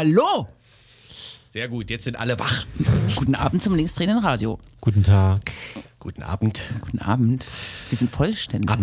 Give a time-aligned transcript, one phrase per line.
[0.00, 0.48] Hallo!
[1.50, 2.64] Sehr gut, jetzt sind alle wach.
[3.16, 4.58] Guten Abend zum linksdrehenden Radio.
[4.80, 5.52] guten Tag.
[5.98, 6.62] Guten Abend.
[6.80, 7.46] Guten Abend.
[7.90, 8.70] Wir sind vollständig.
[8.70, 8.82] Am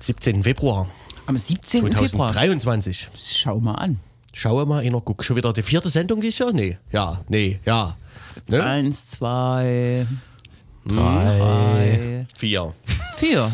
[0.00, 0.42] 17.
[0.42, 0.88] Februar
[1.26, 1.82] Am 17.
[1.88, 1.98] Februar.
[2.30, 3.10] 2023.
[3.14, 4.00] Schau mal an.
[4.32, 6.54] Schaue mal einer, guck, schon wieder die vierte Sendung dieses Jahr?
[6.54, 7.98] Nee, ja, nee, ja.
[8.48, 8.64] Ne?
[8.64, 10.06] Eins, zwei,
[10.86, 11.20] Drei.
[11.20, 12.72] drei, Vier.
[13.18, 13.52] vier.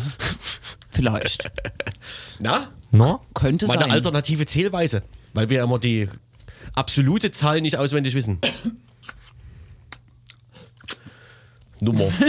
[0.89, 1.51] Vielleicht.
[2.39, 2.69] Na?
[2.93, 3.19] No?
[3.33, 3.91] Könnte Mal eine sein.
[3.91, 5.03] alternative Zählweise,
[5.33, 6.07] weil wir immer die
[6.75, 8.39] absolute Zahl nicht auswendig wissen.
[11.79, 12.09] Nummer.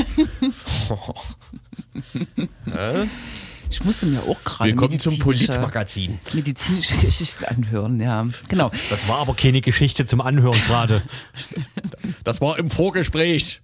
[3.70, 6.18] Ich musste mir auch gerade Willkommen zum Politmagazin.
[6.34, 8.28] medizinische Geschichten anhören, ja.
[8.48, 8.70] Genau.
[8.90, 11.02] Das war aber keine Geschichte zum Anhören gerade.
[12.24, 13.62] Das war im Vorgespräch.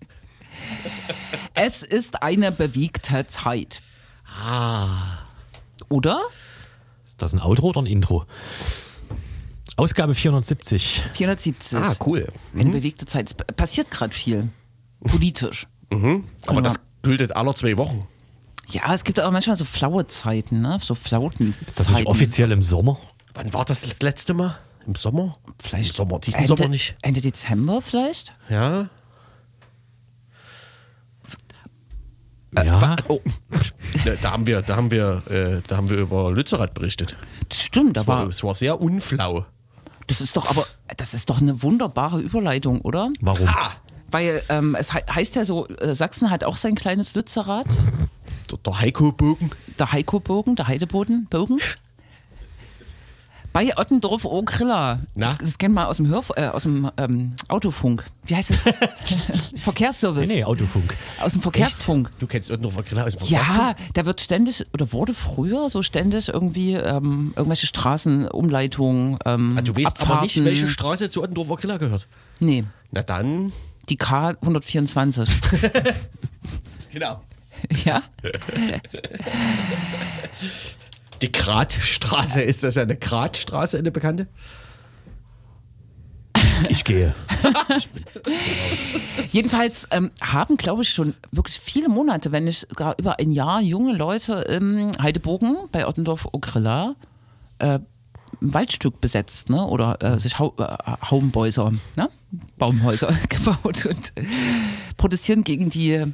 [1.54, 3.82] Es ist eine bewegte Zeit.
[4.42, 5.18] Ah.
[5.90, 6.22] Oder?
[7.06, 8.24] Ist das ein Outro oder ein Intro?
[9.78, 11.04] Ausgabe 470.
[11.14, 11.78] 470.
[11.78, 12.26] Ah, cool.
[12.54, 13.28] Eine bewegte Zeit.
[13.28, 14.50] Es passiert gerade viel.
[15.00, 15.66] Politisch.
[15.90, 16.00] Aber
[16.46, 16.60] Genau.
[16.62, 18.06] das gültet aller zwei Wochen.
[18.70, 20.78] Ja, es gibt auch manchmal so flaue Zeiten, ne?
[20.82, 22.98] So flauten Ist das nicht offiziell im Sommer?
[23.34, 24.58] Wann war das das letzte Mal?
[24.86, 25.38] Im Sommer?
[25.62, 26.96] Vielleicht Im Sommer, diesen Ende, Sommer nicht.
[27.02, 28.32] Ende Dezember vielleicht?
[28.50, 28.88] Ja.
[32.56, 32.96] Ja.
[33.08, 33.20] Oh,
[34.04, 37.16] Ne, Da haben wir, da haben wir, äh, da haben wir über Lützerath berichtet.
[37.48, 39.46] das stimmt, da Es war, war, es war sehr unflau.
[40.08, 43.10] Das ist doch aber, das ist doch eine wunderbare Überleitung, oder?
[43.20, 43.48] Warum?
[44.10, 47.66] Weil ähm, es he heißt ja so, äh, Sachsen hat auch sein kleines Lützerath,
[48.50, 49.50] Der, der Heiko-Bogen.
[49.78, 51.58] der Heiko-Bogen, der Heideboden, Bogen.
[53.52, 55.00] Bei Ottendorf Okrilla.
[55.14, 55.28] Na?
[55.30, 58.04] Das, das kennen wir aus dem, Hörf äh, aus dem ähm, Autofunk.
[58.26, 58.62] Wie heißt es?
[59.62, 60.28] Verkehrsservice.
[60.28, 60.94] Nee, nee, Autofunk.
[61.20, 62.10] Aus dem Verkehrsfunk.
[62.18, 63.94] Du kennst Ottendorfer Griller aus dem Ja, Verkehrsfunk?
[63.94, 69.18] da wird ständig oder wurde früher so ständig irgendwie ähm, irgendwelche Straßenumleitungen.
[69.24, 70.12] Ähm, Ah, Du weißt Abfahrten.
[70.12, 72.06] aber nicht, welche Straße zu Ottendorfer Griller gehört.
[72.40, 73.52] Nee, Na dann.
[73.88, 75.28] die K 124.
[76.92, 77.20] Genau.
[77.84, 78.02] ja?
[81.22, 84.28] Die Gratstraße, ist das eine Gratstraße, eine bekannte?
[86.68, 87.14] Ich gehe.
[89.26, 93.60] Jedenfalls ähm, haben, glaube ich, schon wirklich viele Monate, wenn nicht gar über ein Jahr,
[93.60, 96.94] junge Leute im Heidebogen bei Ottendorf Okrilla
[97.58, 97.78] äh,
[98.40, 99.64] ein Waldstück besetzt, ne?
[99.64, 100.76] Oder äh, sich Hau äh,
[101.10, 102.08] Haubenhäuser, ne?
[102.58, 104.12] Baumhäuser gebaut und
[104.96, 106.04] protestieren gegen die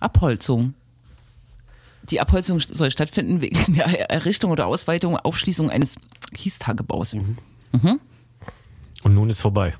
[0.00, 0.74] Abholzung.
[2.10, 5.94] Die Abholzung soll stattfinden wegen der Errichtung oder Ausweitung, Aufschließung eines
[6.34, 7.14] Kiestagebaus.
[7.14, 9.74] Und nun ist vorbei.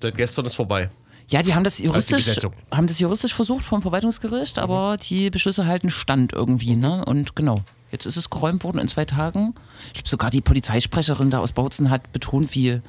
[0.00, 0.90] Seit gestern ist vorbei.
[1.28, 2.52] Ja, die haben das juristisch, Besetzung.
[2.70, 7.04] haben das juristisch versucht vom Verwaltungsgericht, aber die Beschlüsse halten Stand irgendwie, ne?
[7.04, 7.62] Und genau.
[7.90, 9.54] Jetzt ist es geräumt worden in zwei Tagen.
[9.86, 12.82] Ich glaube, sogar die Polizeisprecherin da aus Bautzen hat betont, wie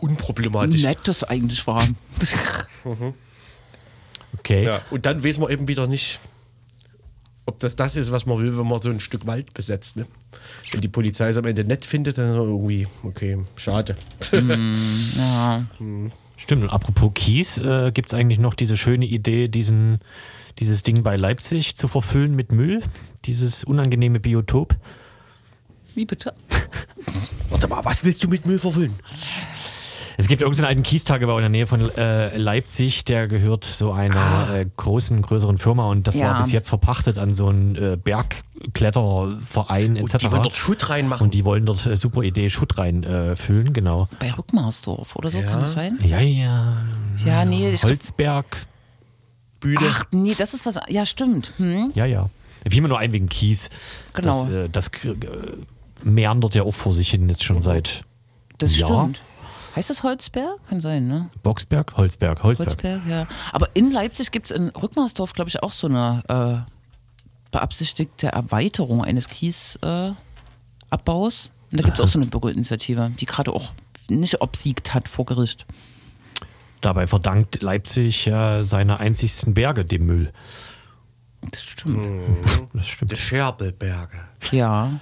[0.00, 0.82] Unproblematisch.
[0.82, 1.84] nett das eigentlich war.
[4.38, 4.64] Okay.
[4.64, 6.20] Ja, und dann weiß man eben wieder nicht,
[7.46, 9.96] ob das das ist, was man will, wenn man so ein Stück Wald besetzt.
[9.96, 10.06] Ne?
[10.72, 13.96] Wenn die Polizei es am Ende nett findet, dann irgendwie, okay, schade.
[14.30, 15.66] ja.
[16.36, 20.00] Stimmt, und apropos Kies, äh, gibt es eigentlich noch diese schöne Idee, diesen,
[20.58, 22.82] dieses Ding bei Leipzig zu verfüllen mit Müll?
[23.24, 24.76] Dieses unangenehme Biotop?
[25.94, 26.34] Wie bitte?
[27.50, 28.94] Warte mal, was willst du mit Müll verfüllen?
[30.20, 34.48] Es gibt irgendeinen alten Kiestagebau in der Nähe von äh, Leipzig, der gehört so einer
[34.54, 36.32] äh, großen, größeren Firma und das Ja.
[36.32, 40.12] war bis jetzt verpachtet an so einen äh, Bergkletterverein etc.
[40.14, 41.24] Und die wollen dort Schutt reinmachen.
[41.24, 44.08] Und die wollen dort äh, super Idee Schutt reinfüllen, genau.
[44.18, 45.98] Bei Rückmarsdorf oder so kann das sein?
[46.02, 46.74] Ja, ja.
[47.24, 48.66] Ja, nee, Holzberg,
[49.60, 49.80] Bühne.
[49.88, 50.78] ach nee, das ist was.
[50.88, 51.52] Ja, stimmt.
[51.56, 51.92] Hm?
[51.94, 52.28] ja, ja.
[52.68, 53.70] Wie immer nur ein wegen Kies.
[54.12, 54.44] Genau.
[54.44, 55.14] Das, äh, das äh,
[56.02, 58.02] meandert ja auch vor sich hin jetzt schon seit
[58.58, 58.86] Das Ja.
[58.86, 59.22] stimmt.
[59.76, 60.58] Heißt das Holzberg?
[60.68, 61.30] Kann sein, ne?
[61.42, 62.68] Boxberg, Holzberg, Holzberg.
[62.68, 63.26] Holzberg, ja.
[63.52, 66.70] Aber in Leipzig gibt es in Rückmarsdorf, glaube ich, auch so eine äh,
[67.52, 70.16] beabsichtigte Erweiterung eines Kiesabbaus.
[71.00, 71.70] Äh.
[71.70, 73.72] Und da gibt es auch so eine Bürgerinitiative, die gerade auch
[74.08, 75.66] nicht obsiegt hat vor Gericht.
[76.80, 80.32] Dabei verdankt Leipzig ja seine einzigsten Berge dem Müll.
[81.52, 81.98] Das stimmt.
[82.74, 83.12] Das stimmt.
[83.12, 84.18] Die Scherbelberge.
[84.50, 85.00] Ja,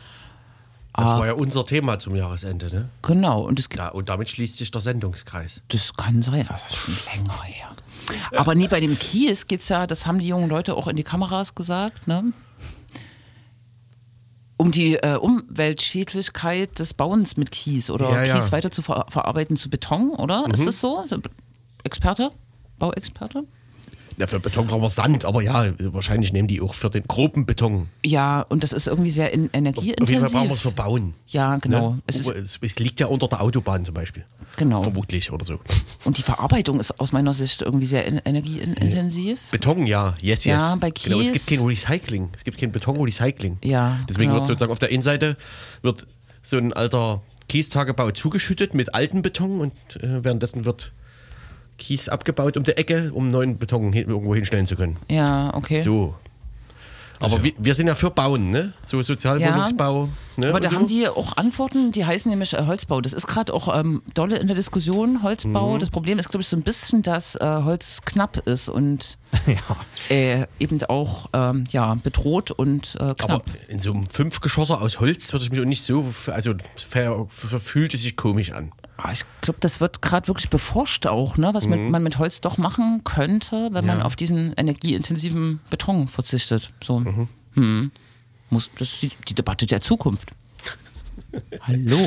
[0.99, 1.19] Das Ah.
[1.21, 2.89] war ja unser Thema zum Jahresende, ne?
[3.03, 3.43] genau.
[3.43, 5.63] Und es gibt, Ja, und damit schließt sich der Sendungskreis.
[5.69, 7.69] das kann sein, das ist schon länger her.
[8.33, 11.05] Aber nee, bei dem Kies geht's ja, das haben die jungen Leute auch in die
[11.05, 12.33] Kameras gesagt, ne?
[14.57, 18.35] um die äh, Umweltschädlichkeit des Bauens mit Kies oder Ja, ja.
[18.37, 20.47] Kies weiter zu ver verarbeiten zu Beton, oder?
[20.53, 21.05] Ist das so?
[21.85, 22.31] Experte?
[22.79, 23.45] Bauexperte?
[24.19, 27.47] Ja, für Beton brauchen wir Sand, aber ja, wahrscheinlich nehmen die auch für den groben
[27.47, 27.89] Beton.
[28.05, 29.59] Ja, und das ist irgendwie sehr in Auf jeden Fall
[30.09, 30.33] energieintensiv.
[30.33, 31.15] brauchen wir es für Bauen.
[31.29, 31.91] ja, genau.
[31.93, 32.03] Ne?
[32.09, 34.25] Es es, es liegt ja unter der Autobahn zum Beispiel.
[34.57, 34.83] genau.
[34.83, 35.61] Vermutlich oder so.
[36.05, 39.39] Und die Verarbeitung ist aus meiner Sicht irgendwie sehr in- energieintensiv.
[39.53, 40.61] Beton, ja, yes, yes.
[40.63, 42.29] Ja, bei Genau, es gibt Kies- kein Recycling.
[42.35, 43.59] Es gibt kein Beton-Recycling.
[43.63, 44.41] Ja, Deswegen genau.
[44.41, 45.37] wird sozusagen auf der Innenseite
[45.83, 46.07] wird
[46.43, 49.73] so ein alter Kiestagebau zugeschüttet mit altem Beton und
[50.03, 50.93] äh, währenddessen wird
[51.79, 54.97] Kies abgebaut um die Ecke, um neuen Beton hin, irgendwo hinstellen zu können.
[55.09, 55.81] Ja, okay.
[55.81, 56.15] So.
[57.21, 58.73] Aber wir, wir sind ja für Bauen, ne?
[58.83, 60.09] So Sozialwohnungsbau.
[60.37, 60.49] ne?
[60.49, 60.77] Aber da so.
[60.77, 63.01] haben die auch Antworten, die heißen nämlich äh, Holzbau.
[63.01, 65.75] Das ist gerade auch ähm, dolle in der Diskussion, Holzbau.
[65.75, 65.81] Mhm.
[65.81, 70.15] Das Problem ist, glaube ich, so ein bisschen, dass äh, Holz knapp ist und ja.
[70.15, 73.45] äh, eben auch ähm, ja, bedroht und äh, Aber knapp.
[73.69, 77.61] in so einem Fünfgeschosser aus Holz würde ich mich auch nicht so, also ver, ver,
[77.61, 78.73] fühlt es sich komisch an.
[79.01, 81.51] Ah, ich glaube, das wird gerade wirklich beforscht auch, ne?
[81.55, 81.71] was Mhm.
[81.71, 86.71] mit, man mit Holz doch machen könnte, wenn man auf diesen energieintensiven Beton verzichtet.
[86.83, 86.99] So.
[87.01, 87.29] Mhm.
[87.55, 87.91] Hm.
[88.51, 90.31] Muss, das ist die, die Debatte der Zukunft.
[91.63, 91.99] Hallo.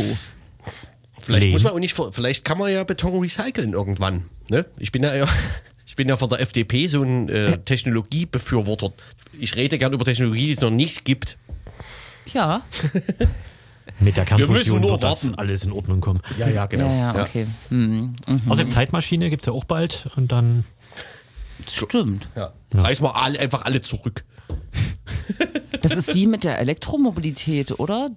[1.19, 1.53] Vielleicht Lehm.
[1.53, 4.25] muss man auch nicht, vielleicht kann man ja Beton recyceln irgendwann.
[4.49, 4.65] Ne?
[4.77, 5.29] Ich bin ja eher,
[5.85, 8.91] ich bin ja von der FDP so ein äh, Technologiebefürworter.
[9.39, 11.37] Ich rede gern über Technologie, die es noch nicht gibt.
[12.33, 12.63] Ja,
[14.01, 16.21] Mit der müssen Kernfusion nur wird das alles in Ordnung kommen.
[16.37, 16.87] Ja, ja, genau.
[16.87, 17.47] ja, ja, okay.
[17.69, 18.15] Hm.
[18.49, 20.65] Außerdem Zeitmaschine gibt es ja auch bald und dann
[21.67, 22.27] Stimmt.
[22.35, 22.53] Ja.
[22.73, 24.23] Reißen wir alle, einfach alle zurück.
[25.81, 28.11] Das ist wie mit der Elektromobilität, oder?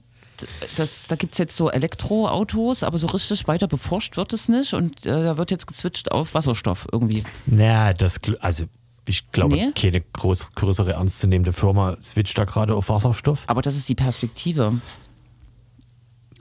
[0.77, 4.75] Das, da gibt es jetzt so Elektroautos, aber so richtig weiter beforscht wird es nicht
[4.75, 7.25] und äh, da wird jetzt gezwitscht auf Wasserstoff irgendwie.
[7.47, 8.65] Na, das, also
[9.07, 9.71] ich glaube, Nee.
[9.75, 13.45] keine groß, größere ernstzunehmende Firma switcht da gerade auf Wasserstoff.
[13.47, 14.81] Aber das ist die Perspektive.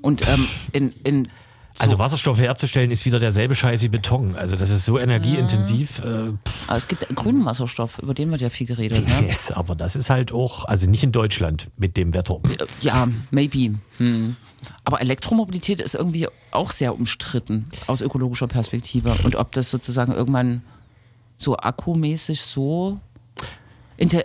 [0.03, 1.27] Und ähm, in, in
[1.79, 4.35] Also Wasserstoff herzustellen ist wieder derselbe Scheiß wie Beton.
[4.35, 5.99] Also das ist so energieintensiv.
[5.99, 6.33] Äh,
[6.67, 9.07] aber es gibt grünen Wasserstoff, über den wird ja viel geredet.
[9.07, 9.27] Ne?
[9.27, 12.39] yes, aber das ist halt auch, also nicht in Deutschland mit dem Wetter.
[12.59, 13.75] Äh, Ja, maybe.
[13.97, 14.35] Hm.
[14.83, 19.15] Aber Elektromobilität ist irgendwie auch sehr umstritten aus ökologischer Perspektive.
[19.23, 20.61] Und ob das sozusagen irgendwann
[21.37, 22.99] so akkumäßig so,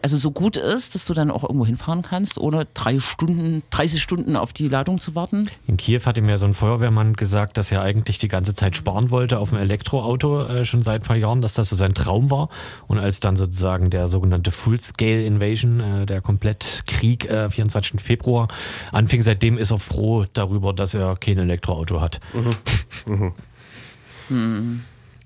[0.02, 4.02] also so gut ist, dass du dann auch irgendwo hinfahren kannst, ohne drei Stunden, 30
[4.02, 5.48] Stunden auf die Ladung zu warten.
[5.66, 9.10] In Kiew hatte mir so ein Feuerwehrmann gesagt, dass er eigentlich die ganze Zeit sparen
[9.10, 12.30] wollte auf dem Elektroauto äh, schon seit ein paar Jahren, dass das so sein Traum
[12.30, 12.48] war.
[12.86, 18.00] Und als dann sozusagen der sogenannte Full-Scale Invasion, äh, der Komplettkrieg, äh, 24.
[18.00, 18.48] Februar
[18.92, 22.20] anfing, seitdem ist er froh darüber, dass er kein Elektroauto hat.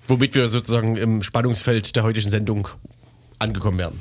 [0.08, 2.68] Womit wir sozusagen im Spannungsfeld der heutigen Sendung
[3.38, 4.00] angekommen werden.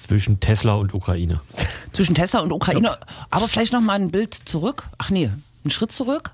[0.00, 1.40] Zwischen Tesla und Ukraine.
[1.92, 2.96] Zwischen Tesla und Ukraine.
[3.30, 4.84] Aber vielleicht noch mal ein Bild zurück.
[4.98, 5.30] Ach nee,
[5.64, 6.32] einen Schritt zurück.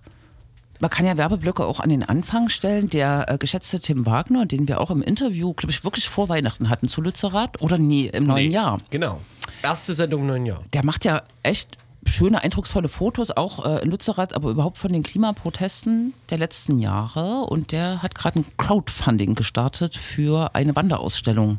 [0.79, 2.91] Man kann ja Werbeblöcke auch an den Anfang stellen.
[2.91, 6.69] Der äh, geschätzte Tim Wagner, den wir auch im Interview, glaube ich, wirklich vor Weihnachten
[6.69, 8.79] hatten zu Lützerath oder nie im neuen Nee, Jahr.
[8.91, 9.21] Genau.
[9.63, 10.63] Erste Sendung im neuen Jahr.
[10.75, 15.03] Der macht ja echt schöne, eindrucksvolle Fotos, auch äh, in Lützerath, aber überhaupt von den
[15.03, 17.45] Klimaprotesten der letzten Jahre.
[17.47, 21.59] Und der hat gerade ein Crowdfunding gestartet für eine Wanderausstellung.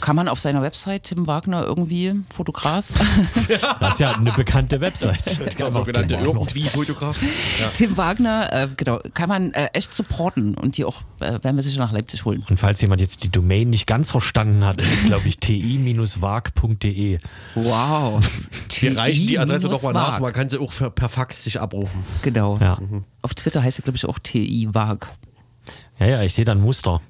[0.00, 2.84] Kann man auf seiner Website, Tim Wagner, irgendwie Fotograf?
[3.80, 5.58] Das ist ja eine bekannte Website.
[5.58, 7.22] Der sogenannte Irgendwie-Fotograf.
[7.60, 7.68] Ja.
[7.68, 11.62] Tim Wagner, äh, genau, kann man äh, echt supporten und die auch äh, werden wir
[11.62, 12.44] sicher nach Leipzig holen.
[12.48, 17.18] Und falls jemand jetzt die Domain nicht ganz verstanden hat, ist es, glaube ich, ti-wag.de.
[17.54, 18.24] Wow.
[18.80, 20.20] Wir reichen die Adresse Minus doch mal nach.
[20.20, 22.02] Man kann sie auch für, per Fax sich abrufen.
[22.22, 22.58] Genau.
[22.60, 22.78] Ja.
[23.22, 25.08] Auf Twitter heißt er, glaube ich, auch TI Wag.
[25.98, 27.00] ja, ja, ich sehe da ein Muster.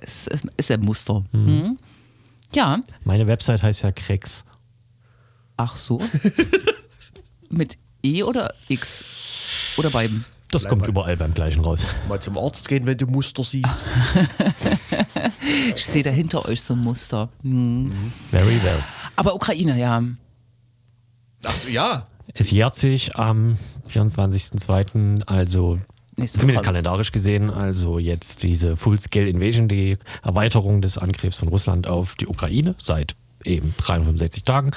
[0.00, 1.24] Ist, ist, ist ein Muster.
[1.32, 1.78] Mhm.
[2.56, 4.46] Ja, Meine Website heißt ja Krex.
[5.58, 6.00] ach so.
[7.50, 9.04] Mit E oder X?
[9.76, 10.24] Oder beiden?
[10.50, 11.84] Das kommt überall beim gleichen raus.
[12.08, 13.84] Mal zum Arzt gehen, wenn du Muster siehst.
[15.74, 17.28] Ich sehe da hinter euch so ein Muster.
[17.42, 17.90] Mhm.
[18.30, 18.82] Very well.
[19.16, 20.02] Aber Ukraine, ja.
[21.44, 22.04] Ach so, ja.
[22.32, 23.58] Es jährt sich am
[23.90, 25.78] 24.02., also
[26.16, 26.72] Nächste zumindest Woche.
[26.72, 32.26] kalendarisch gesehen, also jetzt diese Full-Scale Invasion, die Erweiterung des Angriffs von Russland auf die
[32.26, 34.70] Ukraine seit eben 365 Tagen.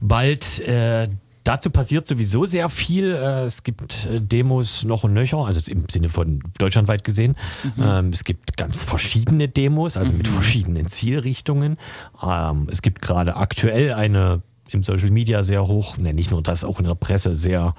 [0.00, 1.08] Bald äh,
[1.44, 3.14] Dazu passiert sowieso sehr viel.
[3.14, 7.36] Äh, Es gibt äh, Demos noch und nöcher, also im Sinne von deutschlandweit gesehen.
[7.78, 11.78] Ähm, Es gibt ganz verschiedene Demos, also mit verschiedenen Zielrichtungen.
[12.22, 16.64] Ähm, Es gibt gerade aktuell eine im Social Media sehr hoch, ne, nicht nur das,
[16.64, 17.74] auch in der Presse sehr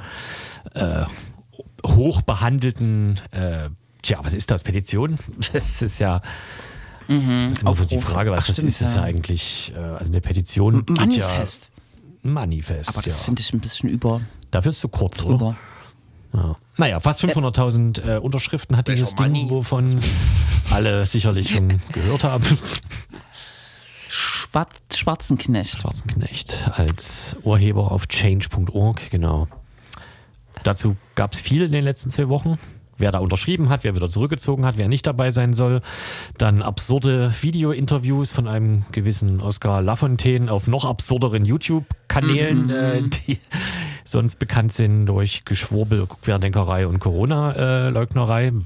[0.74, 1.04] äh,
[1.86, 3.70] hoch behandelten, äh,
[4.02, 5.18] tja, was ist das, Petition?
[5.54, 6.22] Das ist ja
[7.10, 7.18] das
[7.58, 8.12] ist immer so die Aufruf.
[8.12, 9.02] Frage, was Ach, das stimmt, ist, ist ja.
[9.02, 11.72] ja eigentlich, äh, also eine Petition geht ja, Manifest.
[12.22, 12.90] Manifest.
[12.90, 13.24] Aber das ja.
[13.24, 14.22] finde ich ein bisschen über
[14.52, 15.58] Dafür ist zu kurz, drüber.
[16.34, 16.40] oder?
[16.42, 16.56] Ja.
[16.78, 19.50] Naja, fast 500.000 äh, Unterschriften hat dieses Ding, Money?
[19.50, 20.00] wovon
[20.72, 22.46] alle sicherlich schon gehört haben.
[24.08, 25.80] Schwarz, Schwarzenknecht.
[25.80, 29.48] Schwarzenknecht als Urheber auf change.org, genau.
[30.64, 32.58] Dazu gab es viel in den letzten zwei Wochen.
[32.98, 35.82] Wer da unterschrieben hat, wer wieder zurückgezogen hat, wer nicht dabei sein soll.
[36.38, 43.40] Dann absurde Video-Interviews von einem gewissen Oscar Lafontaine auf noch absurderen YouTube-Kanälen, äh, die
[44.12, 48.52] sonst bekannt sind durch Geschwurbel, Querdenkerei und Corona-Leugnerei.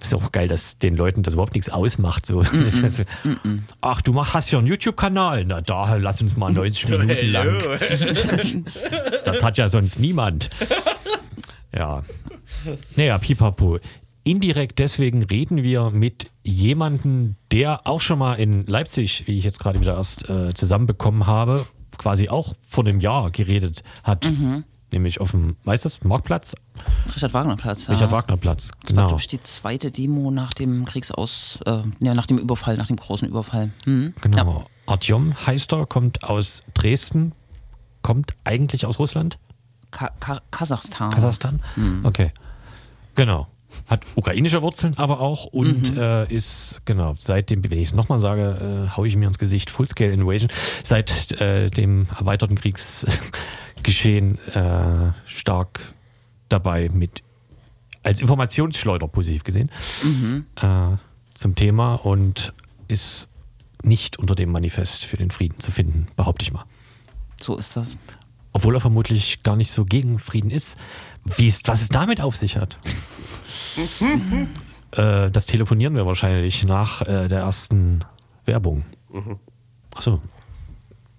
[0.00, 2.24] Das ist auch geil, dass den Leuten das überhaupt nichts ausmacht.
[2.24, 2.42] So.
[2.42, 3.02] Das-
[3.80, 5.44] Ach, du mach, hast ja einen YouTube-Kanal.
[5.44, 7.48] Na da, lass uns mal 90 Minuten lang.
[9.24, 10.48] Das hat ja sonst niemand.
[11.76, 12.04] Ja.
[12.96, 13.78] Naja, pipapo.
[14.24, 19.58] Indirekt deswegen reden wir mit jemandem, der auch schon mal in Leipzig, wie ich jetzt
[19.58, 21.66] gerade wieder erst äh, zusammenbekommen habe,
[21.98, 24.30] quasi auch vor einem Jahr geredet hat.
[24.90, 26.54] Nämlich auf dem, weißt du, das, Marktplatz,
[27.14, 27.88] Richard Wagner Platz.
[27.88, 27.92] Ja.
[27.94, 28.68] Richard Wagner Platz.
[28.68, 29.06] Das war, Genau.
[29.08, 32.96] glaube ich, die zweite Demo nach dem Kriegsaus, äh, ja, nach dem Überfall, nach dem
[32.96, 33.70] großen Überfall.
[33.84, 34.14] Mhm.
[34.22, 34.64] Genau.
[34.86, 37.32] Artyom heißt er, kommt aus Dresden,
[38.00, 39.38] kommt eigentlich aus Russland,
[39.90, 41.10] Ka Ka Kasachstan.
[41.10, 41.60] Kasachstan.
[42.04, 42.32] Okay.
[43.14, 43.46] Genau.
[43.86, 45.98] Hat ukrainische Wurzeln aber auch und Mhm.
[45.98, 49.70] äh, ist, genau, seitdem, wenn ich es nochmal sage, äh, hau ich mir ins Gesicht,
[49.70, 50.50] Fullscale Invasion,
[50.82, 55.80] seit äh, dem erweiterten Kriegsgeschehen äh, stark
[56.48, 57.22] dabei mit
[58.02, 59.70] als Informationsschleuder positiv gesehen
[60.02, 60.46] Mhm.
[60.56, 60.96] äh,
[61.34, 62.54] zum Thema und
[62.88, 63.28] ist
[63.82, 66.64] nicht unter dem Manifest für den Frieden zu finden, behaupte ich mal.
[67.40, 67.96] So ist das.
[68.52, 70.76] Obwohl er vermutlich gar nicht so gegen Frieden ist.
[71.36, 72.78] Wie es, was es damit auf sich hat.
[74.92, 78.04] äh, das telefonieren wir wahrscheinlich nach äh, der ersten
[78.46, 78.84] Werbung.
[79.94, 80.22] Achso,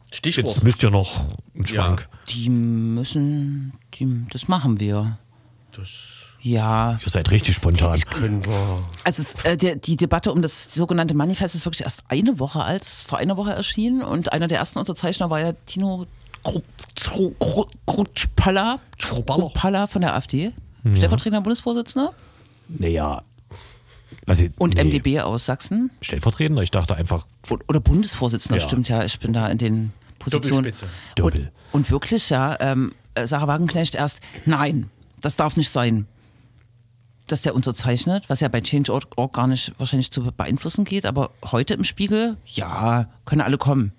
[0.05, 0.63] jetzt Stichwort.
[0.63, 1.19] müsst ihr noch
[1.53, 1.67] einen Ja.
[1.67, 2.09] Schwank.
[2.29, 5.17] Die müssen, die, das machen wir.
[5.71, 7.99] Das Ja, Ihr seid richtig spontan.
[8.01, 8.79] können wir.
[9.03, 12.63] also es, äh, der, die Debatte um das sogenannte Manifest ist wirklich erst eine Woche
[12.63, 16.05] alt, vor einer Woche erschienen und einer der ersten Unterzeichner war ja Tino
[16.43, 20.53] Krutschpalla Krutschpalla von der AfD,
[20.95, 22.13] stellvertretender Bundesvorsitzender
[22.67, 23.23] Naja.
[24.25, 27.25] Also, und nee, MdB aus Sachsen Stellvertretender, ich dachte einfach
[27.67, 28.67] oder Bundesvorsitzender, Ja.
[28.67, 30.65] stimmt ja, ich bin da in den Positionen.
[30.65, 30.87] Doppelspitze.
[31.15, 31.51] Doppel.
[31.71, 34.89] Und, und wirklich, ja, ähm, äh, Sarah Wagenknecht erst, nein,
[35.21, 36.05] das darf nicht sein.
[37.27, 41.75] Dass der unterzeichnet, was ja bei Change.org gar nicht wahrscheinlich zu beeinflussen geht, aber heute
[41.75, 43.93] im Spiegel, ja, können alle kommen.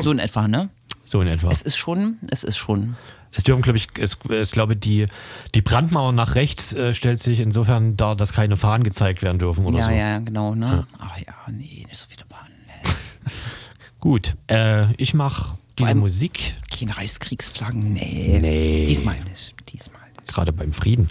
[0.00, 0.70] So in etwa, ne?
[1.04, 1.50] So in etwa.
[1.50, 2.96] Es ist schon, es ist schon.
[3.34, 5.06] Es dürfen, glaube ich, es, es glaube die,
[5.54, 9.64] die Brandmauer nach rechts äh, stellt sich insofern dar, dass keine Fahnen gezeigt werden dürfen
[9.64, 9.90] oder ja, so.
[9.92, 10.86] ja, genau, ne?
[10.98, 12.52] Aber ja, nee, nicht so viele Bahnen.
[12.66, 12.90] Nee.
[14.00, 18.38] Gut, äh, ich mache diese Musik Keine Reichskriegsflaggen, nee.
[18.40, 18.84] Nee.
[18.84, 20.28] Diesmal nicht, diesmal nicht.
[20.28, 21.08] gerade beim Frieden.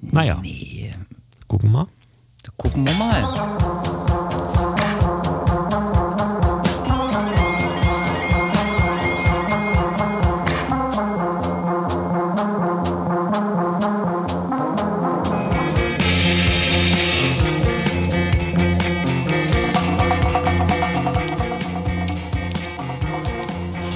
[0.00, 0.94] Naja, Nee,
[1.48, 1.86] gucken wir.
[2.56, 4.06] gucken wir mal.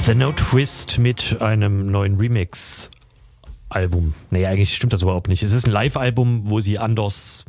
[0.05, 4.15] The No Twist mit einem neuen Remix-Album.
[4.31, 5.43] Nee, eigentlich stimmt das überhaupt nicht.
[5.43, 7.45] Es ist ein Live-Album, wo sie anders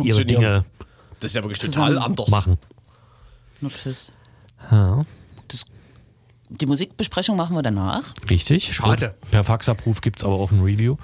[0.00, 0.24] ihre.
[0.24, 0.64] Dinge
[1.20, 2.28] Das ist ja wirklich Zusammen total anders.
[2.30, 2.58] machen.
[3.60, 4.12] Notfist.
[4.70, 5.02] Ja,
[5.48, 5.64] Das,
[6.48, 8.04] die Musikbesprechung machen wir danach.
[8.30, 8.72] richtig.
[8.72, 9.16] Schade.
[9.30, 10.96] Per Faxabruf gibt es aber auch ein Review.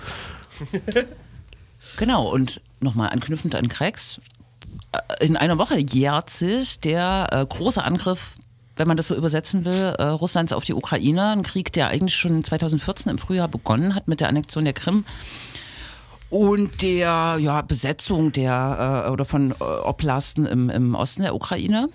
[1.98, 4.18] Genau, und nochmal anknüpfend an Cracks.
[4.92, 8.32] Äh, In einer Woche jährt sich der äh, große Angriff,
[8.76, 11.30] wenn man das so übersetzen will, äh, Russlands auf die Ukraine.
[11.30, 15.04] Ein Krieg, der eigentlich schon 2014 im Frühjahr begonnen hat mit der Annexion der Krim.
[16.30, 21.88] Und der ja, Besetzung der äh, oder von äh, Oblasten im, im Osten der Ukraine.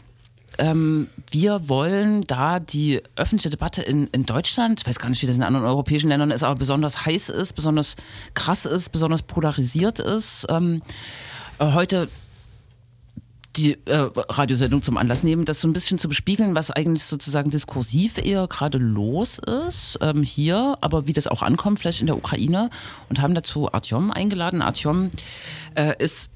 [0.58, 5.28] Ähm, wir wollen da die öffentliche Debatte in, in Deutschland, ich weiß gar nicht, wie
[5.28, 7.96] das in anderen europäischen Ländern ist, aber besonders heiß ist, besonders
[8.34, 10.48] krass ist, besonders polarisiert ist.
[10.50, 10.82] Ähm,
[11.60, 12.10] äh, heute
[13.56, 17.50] die äh, Radiosendung zum Anlass nehmen, das so ein bisschen zu bespiegeln, was eigentlich sozusagen
[17.50, 22.18] diskursiv eher gerade los ist ähm, hier, aber wie das auch ankommt, vielleicht in der
[22.18, 22.70] Ukraine
[23.10, 24.62] und haben dazu Artyom eingeladen.
[24.62, 25.10] Artyom
[25.76, 26.30] äh, ist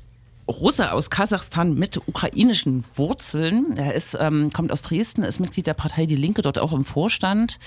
[0.47, 3.77] Russe aus Kasachstan mit ukrainischen Wurzeln.
[3.77, 6.83] Er ist, ähm, kommt aus Dresden, ist Mitglied der Partei Die Linke, dort auch im
[6.83, 7.59] Vorstand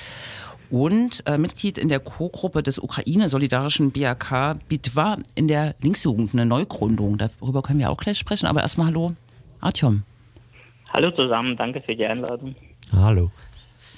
[0.69, 7.19] und äh, Mitglied in der Co-Gruppe des Ukraine-solidarischen BAK Bitwa in der Linksjugend, eine Neugründung.
[7.19, 9.15] Darüber können wir auch gleich sprechen, aber erstmal hallo,
[9.61, 10.03] Artyom.
[10.93, 12.55] Hallo zusammen, danke für die Einladung.
[12.93, 13.31] Hallo.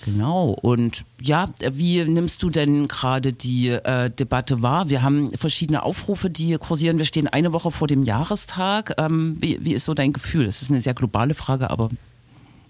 [0.05, 0.57] Genau.
[0.62, 4.88] Und ja, wie nimmst du denn gerade die äh, Debatte wahr?
[4.88, 6.99] Wir haben verschiedene Aufrufe, die kursieren.
[6.99, 8.95] Wir stehen eine Woche vor dem Jahrestag.
[8.99, 10.47] Ähm, wie, wie, ist so dein Gefühl?
[10.47, 11.91] Das ist eine sehr globale Frage, aber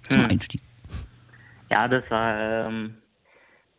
[0.08, 0.30] zum hm.
[0.30, 0.62] Einstieg.
[1.70, 2.94] Ja, das war, ähm,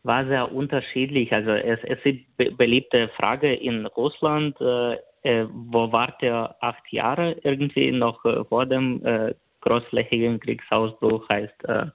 [0.03, 1.33] war sehr unterschiedlich.
[1.33, 4.59] Also es, es ist eine beliebte Frage in Russland.
[4.61, 11.27] Äh, äh, wo war der acht Jahre irgendwie noch äh, vor dem äh, großflächigen Kriegsausbruch?
[11.29, 11.87] Heißt, äh,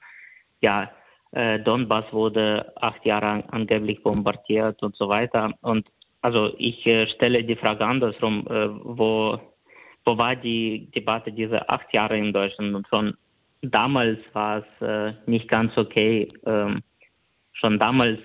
[0.60, 0.90] ja,
[1.32, 5.52] äh, Donbass wurde acht Jahre angeblich bombardiert und so weiter.
[5.62, 5.88] Und
[6.20, 9.38] also ich äh, stelle die Frage andersrum, wo,
[10.04, 12.74] wo war die Debatte diese acht Jahre in Deutschland?
[12.74, 13.14] Und schon
[13.62, 16.28] damals war es nicht ganz okay.
[16.44, 16.82] Ähm,
[17.52, 18.20] schon damals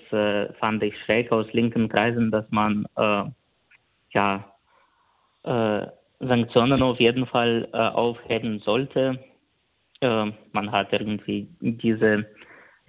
[0.60, 2.86] fand ich schräg aus linken Kreisen, dass man
[4.12, 4.59] ja
[5.44, 9.20] Sanktionen auf jeden Fall aufheben sollte.
[10.02, 12.26] man hat irgendwie diese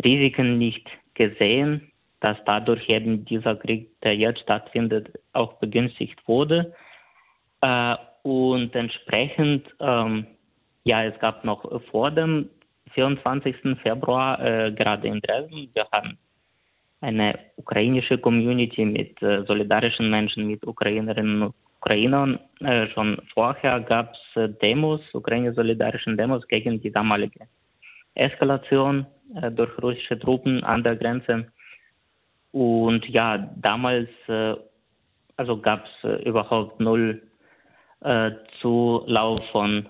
[0.04, 1.90] Risiken nicht gesehen,
[2.20, 6.74] dass dadurch eben dieser Krieg, der jetzt stattfindet, auch begünstigt wurde.
[7.62, 10.26] Äh, und entsprechend, ähm,
[10.84, 12.50] ja, es gab noch vor dem
[12.92, 13.78] 24.
[13.82, 16.18] Februar, äh, gerade in Dresden, wir haben
[17.00, 22.38] eine ukrainische Community mit äh, solidarischen Menschen, mit Ukrainerinnen Ukrainern.
[22.60, 27.40] Äh, schon vorher gab es äh, Demos, ukrainisch-solidarischen Demos gegen die damalige
[28.14, 31.46] Eskalation äh, durch russische Truppen an der Grenze.
[32.52, 34.08] Und ja, damals
[35.36, 37.22] also gab es überhaupt null
[38.60, 39.88] Zulauf von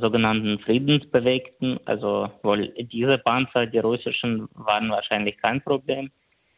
[0.00, 1.78] sogenannten Friedensbewegten.
[1.84, 6.10] Also wohl diese Panzer, die russischen, waren wahrscheinlich kein Problem.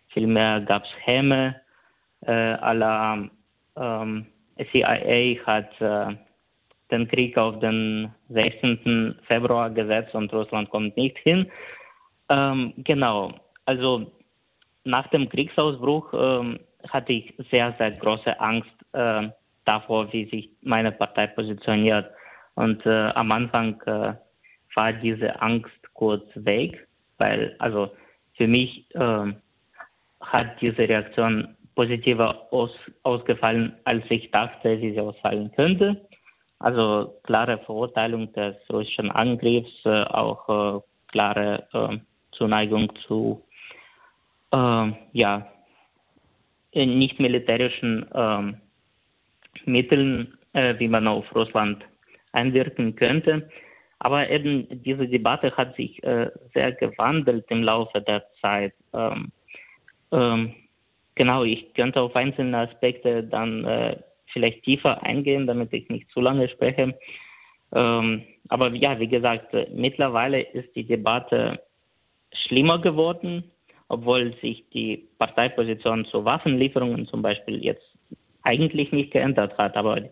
[0.08, 1.56] Vielmehr gab es Häme
[2.22, 3.28] äh, aller
[3.76, 4.26] ähm,
[4.58, 6.16] CIA hat äh,
[6.90, 9.16] den Krieg auf den 16.
[9.26, 11.50] Februar gesetzt und Russland kommt nicht hin.
[12.28, 13.32] Ähm, genau,
[13.66, 14.12] also
[14.84, 19.28] nach dem Kriegsausbruch ähm, hatte ich sehr, sehr große Angst äh,
[19.64, 22.10] davor, wie sich meine Partei positioniert.
[22.54, 24.14] Und äh, am Anfang äh,
[24.74, 26.86] war diese Angst kurz weg,
[27.18, 27.90] weil also
[28.34, 29.36] für mich ähm,
[30.20, 36.06] hat diese Reaktion positiver aus, ausgefallen, als ich dachte, wie sie ausfallen könnte.
[36.58, 41.98] Also klare Verurteilung des russischen Angriffs, äh, auch äh, klare äh,
[42.32, 43.42] Zuneigung zu
[44.52, 45.46] äh, ja,
[46.74, 48.52] nicht militärischen äh,
[49.64, 51.84] Mitteln, äh, wie man auf Russland
[52.32, 53.48] einwirken könnte.
[54.00, 58.74] Aber eben diese Debatte hat sich äh, sehr gewandelt im Laufe der Zeit.
[58.92, 59.30] Ähm,
[60.12, 60.54] ähm,
[61.14, 63.96] genau, ich könnte auf einzelne Aspekte dann äh,
[64.26, 66.98] vielleicht tiefer eingehen, damit ich nicht zu lange spreche.
[67.72, 71.60] Ähm, aber ja, wie gesagt, äh, mittlerweile ist die Debatte
[72.32, 73.50] schlimmer geworden,
[73.88, 77.96] obwohl sich die Parteiposition zu Waffenlieferungen zum Beispiel jetzt
[78.42, 79.76] eigentlich nicht geändert hat.
[79.76, 80.02] Aber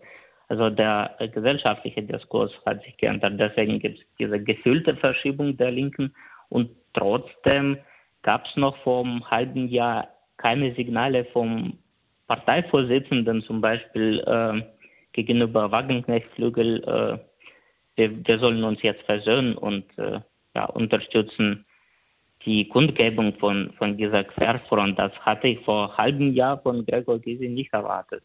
[0.47, 3.39] also der gesellschaftliche Diskurs hat sich geändert.
[3.39, 6.13] Deswegen gibt es diese gefühlte Verschiebung der Linken
[6.49, 7.77] und trotzdem
[8.21, 10.07] gab es noch vor einem halben Jahr
[10.43, 11.77] keine Signale vom
[12.27, 14.61] Parteivorsitzenden zum Beispiel äh,
[15.13, 17.17] gegenüber Wagenknecht-Flügel, äh,
[17.95, 20.19] wir, wir, sollen uns jetzt versöhnen und äh,
[20.55, 21.65] ja, unterstützen
[22.45, 27.19] die Kundgebung von, von dieser Querfront, das hatte ich vor einem halben Jahr von Gregor
[27.19, 28.23] Gysi nicht erwartet.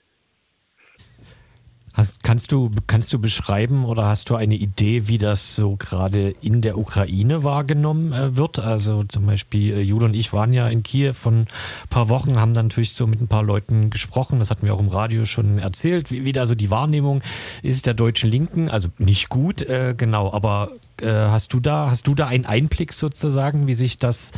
[1.99, 6.33] Hast, kannst, du, kannst du beschreiben oder hast du eine Idee, wie das so gerade
[6.41, 8.61] in der Ukraine wahrgenommen äh, wird?
[8.61, 11.47] Also zum Beispiel äh, Jule und ich waren ja in Kiew von ein
[11.91, 14.39] paar Wochen, haben dann natürlich so mit ein paar Leuten gesprochen.
[14.39, 17.21] Das hatten wir auch im Radio schon erzählt, wie, wie da so die Wahrnehmung
[17.65, 18.69] ist der deutschen Linken.
[18.69, 20.71] Also nicht gut, äh, genau, aber
[21.07, 24.33] hast du da, hast du da einen Einblick sozusagen, wie sich das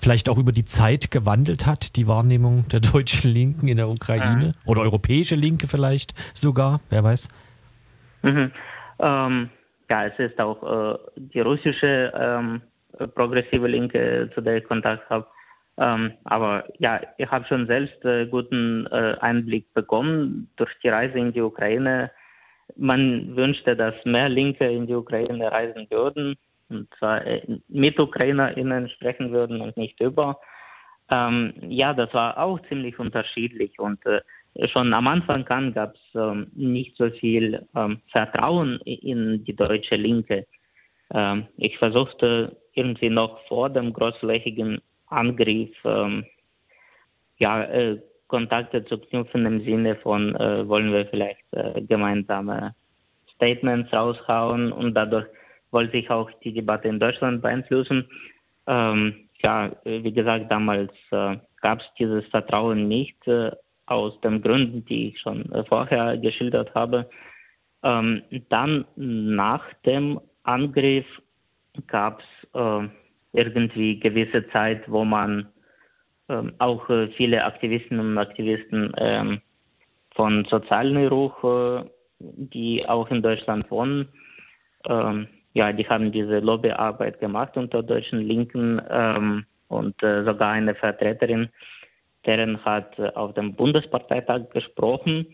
[0.00, 4.46] vielleicht auch über die Zeit gewandelt hat, die Wahrnehmung der deutschen Linken in der Ukraine?
[4.46, 4.52] Ja.
[4.64, 7.28] Oder europäische Linke vielleicht sogar, wer weiß?
[8.22, 8.52] Mhm.
[8.98, 9.50] Ähm,
[9.90, 12.62] ja, es ist auch äh, die russische ähm,
[13.14, 15.26] progressive Linke, zu der ich Kontakt habe.
[15.76, 21.18] Ähm, aber ja, ich habe schon selbst äh, guten äh, Einblick bekommen durch die Reise
[21.18, 22.10] in die Ukraine
[22.76, 26.36] man wünschte, dass mehr Linke in die Ukraine reisen würden
[26.68, 30.40] und zwar äh, mit UkrainerInnen sprechen würden und nicht über.
[31.10, 34.20] Ähm, ja, das war auch ziemlich unterschiedlich und äh,
[34.68, 39.96] schon am Anfang an gab es ähm, nicht so viel ähm, Vertrauen in die deutsche
[39.96, 40.46] Linke.
[41.12, 46.24] Ähm, ich versuchte irgendwie noch vor dem großflächigen Angriff ähm,
[47.38, 48.00] ja, äh,
[48.34, 52.74] Kontakte zu knüpfen im Sinne von, äh, wollen wir vielleicht äh, gemeinsame
[53.36, 55.26] Statements raushauen und dadurch
[55.70, 58.08] wollte ich auch die Debatte in Deutschland beeinflussen.
[58.66, 63.52] Ähm, ja, wie gesagt, damals äh, gab es dieses Vertrauen nicht, äh,
[63.86, 67.08] aus den Gründen, die ich schon äh, vorher geschildert habe.
[67.84, 71.06] Ähm, dann nach dem Angriff
[71.86, 72.88] gab es äh,
[73.32, 75.46] irgendwie gewisse Zeit, wo man
[76.58, 79.40] auch äh, viele Aktivistinnen und Aktivisten ähm,
[80.14, 81.84] von Sozialneruch, äh,
[82.18, 84.08] die auch in Deutschland wohnen,
[84.86, 90.74] ähm, ja, die haben diese Lobbyarbeit gemacht unter deutschen Linken ähm, und äh, sogar eine
[90.74, 91.48] Vertreterin,
[92.26, 95.26] deren hat auf dem Bundesparteitag gesprochen.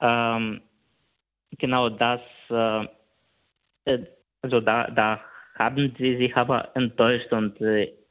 [0.00, 0.60] Ähm,
[1.58, 2.88] genau das, also
[4.60, 5.20] da, da
[5.56, 7.60] haben sie sich aber enttäuscht und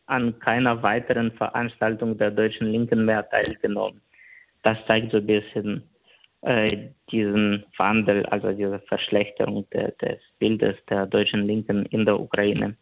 [0.09, 4.01] an keiner weiteren Veranstaltung der deutschen Linken mehr teilgenommen.
[4.63, 5.83] Das zeigt so ein bisschen
[6.41, 12.75] äh, diesen Wandel, also diese Verschlechterung de, des Bildes der deutschen Linken in der Ukraine.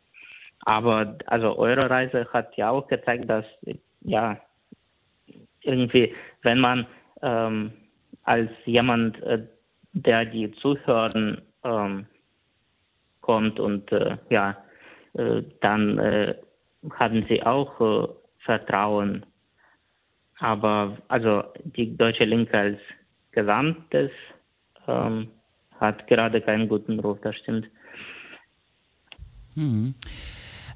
[0.61, 3.45] Aber also eure Reise hat ja auch gezeigt, dass
[4.01, 4.39] ja
[5.61, 6.85] irgendwie, wenn man
[7.21, 7.71] ähm,
[8.23, 9.43] als jemand, äh,
[9.93, 12.05] der die zuhören, ähm,
[13.27, 14.55] kommt und äh, ja,
[15.13, 16.35] äh, dann äh,
[16.91, 18.07] haben sie auch äh,
[18.39, 19.25] Vertrauen.
[20.39, 22.79] Aber also die deutsche Linke als
[23.31, 24.11] Gesamtes
[24.87, 25.29] ähm,
[25.79, 27.67] hat gerade keinen guten Ruf, das stimmt.
[29.55, 29.95] Mhm.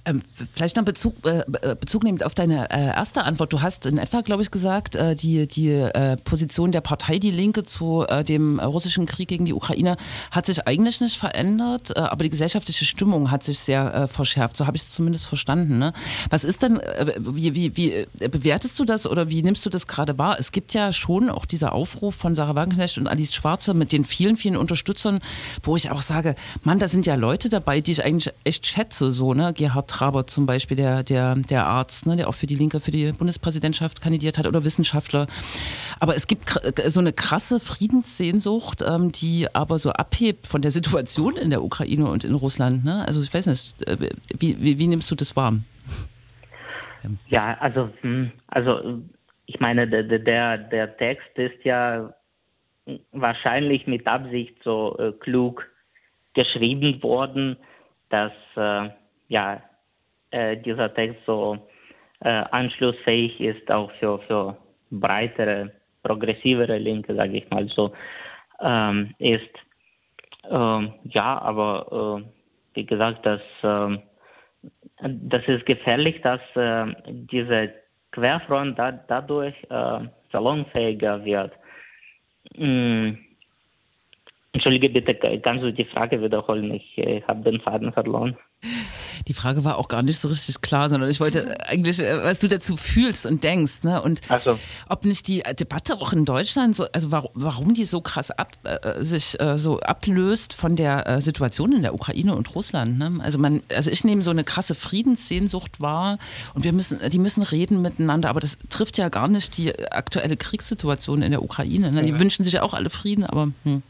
[0.03, 3.53] Ähm, vielleicht noch Bezug, äh, äh, Bezug nehmend auf deine äh, erste Antwort.
[3.53, 7.29] Du hast in etwa, glaube ich, gesagt, äh, die, die äh, Position der Partei Die
[7.29, 9.97] Linke zu äh, dem russischen Krieg gegen die Ukraine
[10.31, 14.57] hat sich eigentlich nicht verändert, aber die gesellschaftliche Stimmung hat sich sehr verschärft.
[14.57, 15.77] So habe ich es zumindest verstanden.
[15.77, 15.93] Ne?
[16.29, 16.81] Was ist denn,
[17.17, 20.37] wie, wie, wie bewertest du das oder wie nimmst du das gerade wahr?
[20.39, 24.05] Es gibt ja schon auch dieser Aufruf von Sarah Wagenknecht und Alice Schwarze mit den
[24.05, 25.19] vielen, vielen Unterstützern,
[25.63, 29.11] wo ich auch sage, Mann, da sind ja Leute dabei, die ich eigentlich echt schätze,
[29.11, 29.53] so, ne?
[29.53, 32.91] Gerhard Traber zum Beispiel, der, der, der Arzt, ne, der auch für die Linke, für
[32.91, 35.27] die Bundespräsidentschaft kandidiert hat oder Wissenschaftler.
[35.99, 41.35] Aber es gibt so eine krasse Friedenssehnsucht, ähm, die aber so abhebt von der Situation
[41.35, 42.85] in der Ukraine und in Russland.
[42.85, 43.05] Ne?
[43.05, 43.97] Also ich weiß nicht, äh,
[44.37, 45.57] wie, wie, wie nimmst du das wahr?
[47.27, 49.01] Ja, also, hm, also
[49.45, 52.13] ich meine, der, der, der Text ist ja
[53.11, 55.67] wahrscheinlich mit Absicht so äh, klug
[56.33, 57.57] geschrieben worden,
[58.09, 58.89] dass äh,
[59.27, 59.61] ja
[60.31, 61.57] äh, dieser Text so
[62.21, 64.57] äh, anschlussfähig ist, auch für, für
[64.91, 65.71] breitere,
[66.03, 67.91] progressivere Linke, sage ich mal so,
[68.61, 69.49] ähm, ist.
[70.49, 72.29] Ähm, ja, aber äh,
[72.73, 74.01] wie gesagt, das, ähm,
[75.01, 77.73] das ist gefährlich, dass äh, diese
[78.11, 79.99] Querfront da, dadurch äh,
[80.31, 81.53] salonfähiger wird.
[82.55, 83.17] Hm.
[84.53, 86.73] Entschuldige bitte, kannst du die Frage wiederholen?
[86.73, 88.37] Ich äh, habe den Faden verloren
[89.27, 92.39] die Frage war auch gar nicht so richtig klar, sondern ich wollte eigentlich, äh, was
[92.39, 94.01] du dazu fühlst und denkst, ne?
[94.01, 94.59] Und so.
[94.89, 99.03] ob nicht die Debatte auch in Deutschland so, also warum die so krass ab, äh,
[99.03, 102.97] sich äh, so ablöst von der äh, Situation in der Ukraine und Russland.
[102.97, 103.19] Ne?
[103.21, 106.17] Also man, also ich nehme so eine krasse Friedenssehnsucht wahr
[106.53, 110.37] und wir müssen, die müssen reden miteinander, aber das trifft ja gar nicht die aktuelle
[110.37, 111.91] Kriegssituation in der Ukraine.
[111.91, 112.03] Ne?
[112.03, 112.19] Die ja.
[112.19, 113.83] wünschen sich ja auch alle Frieden, aber hm.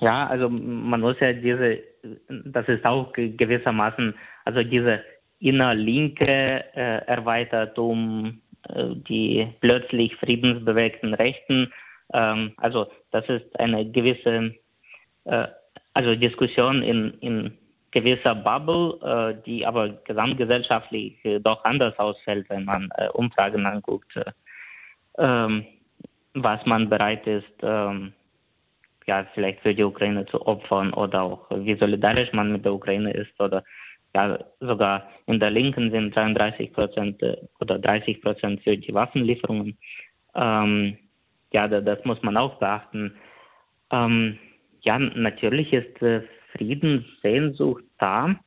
[0.00, 1.80] Ja, also man muss ja diese,
[2.28, 5.02] das ist auch gewissermaßen, also diese
[5.40, 11.72] innerlinke äh, erweitert um äh, die plötzlich friedensbewegten Rechten.
[12.12, 14.54] Ähm, also das ist eine gewisse,
[15.24, 15.48] äh,
[15.94, 17.58] also Diskussion in, in
[17.90, 24.12] gewisser Bubble, äh, die aber gesamtgesellschaftlich äh, doch anders ausfällt, wenn man äh, Umfragen anguckt,
[25.18, 25.66] ähm,
[26.34, 28.12] was man bereit ist, ähm,
[29.08, 33.10] ja, vielleicht für die Ukraine zu opfern oder auch wie solidarisch man mit der Ukraine
[33.12, 33.64] ist oder
[34.14, 39.78] ja, sogar in der Linken sind 33 Prozent äh, oder 30 Prozent für die Waffenlieferungen.
[40.34, 40.98] Ähm,
[41.52, 43.14] ja, das muss man auch beachten.
[43.90, 44.38] Ähm,
[44.82, 48.38] ja, natürlich ist äh, Friedenssehnsucht da,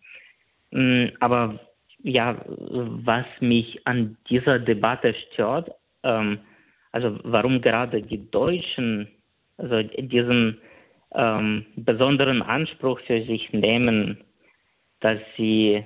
[0.72, 1.60] ähm, aber
[2.04, 5.72] ja, was mich an dieser Debatte stört,
[6.04, 6.40] ähm,
[6.92, 9.08] also warum gerade die Deutschen
[9.62, 10.60] also diesen
[11.14, 14.24] ähm, besonderen Anspruch für sich nehmen,
[15.00, 15.86] dass sie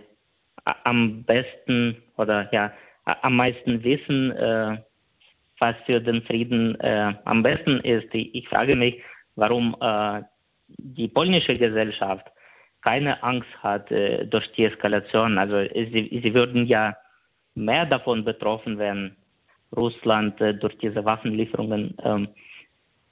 [0.84, 2.72] am besten oder ja
[3.04, 4.78] am meisten wissen, äh,
[5.60, 8.08] was für den Frieden äh, am besten ist.
[8.14, 9.02] Ich frage mich,
[9.36, 10.22] warum äh,
[10.68, 12.26] die polnische Gesellschaft
[12.82, 15.38] keine Angst hat äh, durch die Eskalation.
[15.38, 16.96] Also sie, sie würden ja
[17.56, 19.16] mehr davon betroffen, wenn
[19.76, 22.28] Russland äh, durch diese Waffenlieferungen ähm,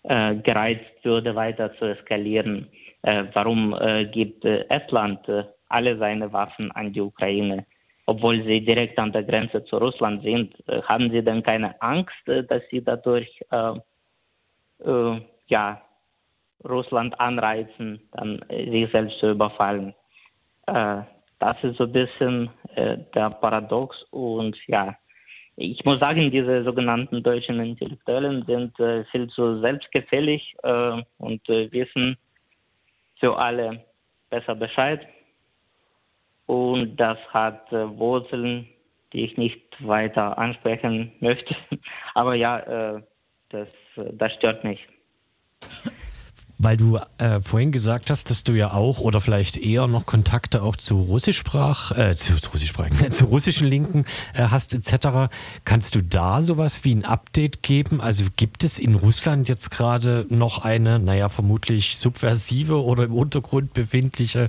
[0.04, 2.68] äh, gereizt würde, weiter zu eskalieren.
[3.04, 7.66] Äh, warum äh, gibt äh, Estland äh, alle seine Waffen an die Ukraine?
[8.06, 10.54] obwohl sie direkt an der Grenze zu Russland sind.
[10.68, 13.42] Äh, haben sie denn keine Angst, dass sie dadurch
[15.48, 15.82] ja,
[16.68, 19.94] Russland anreizen, dann sich selbst zu überfallen?
[20.66, 24.98] Das ist so ein bisschen der Paradox und ja,
[25.56, 28.76] ich muss sagen, diese sogenannten deutschen Intellektuellen sind
[29.12, 32.18] viel zu selbstgefällig und wissen
[33.20, 33.86] für alle
[34.30, 35.08] besser Bescheid
[36.46, 38.68] und das hat äh, Wurzeln,
[39.12, 41.56] die ich nicht weiter ansprechen möchte.
[42.13, 42.60] Aber ja,
[42.96, 43.02] äh,
[43.50, 44.88] das, äh, das stört mich.
[46.63, 50.63] Weil du äh, vorhin gesagt hast, dass du ja auch oder vielleicht eher noch Kontakte
[50.63, 55.30] auch zu Russischsprach, äh, zu, zu Russischsprachen, zu russischen Linken äh, hast etc.
[55.65, 57.99] Kannst du da sowas wie ein Update geben?
[57.99, 63.73] Also gibt es in Russland jetzt gerade noch eine, naja, vermutlich subversive oder im Untergrund
[63.73, 64.47] befindliche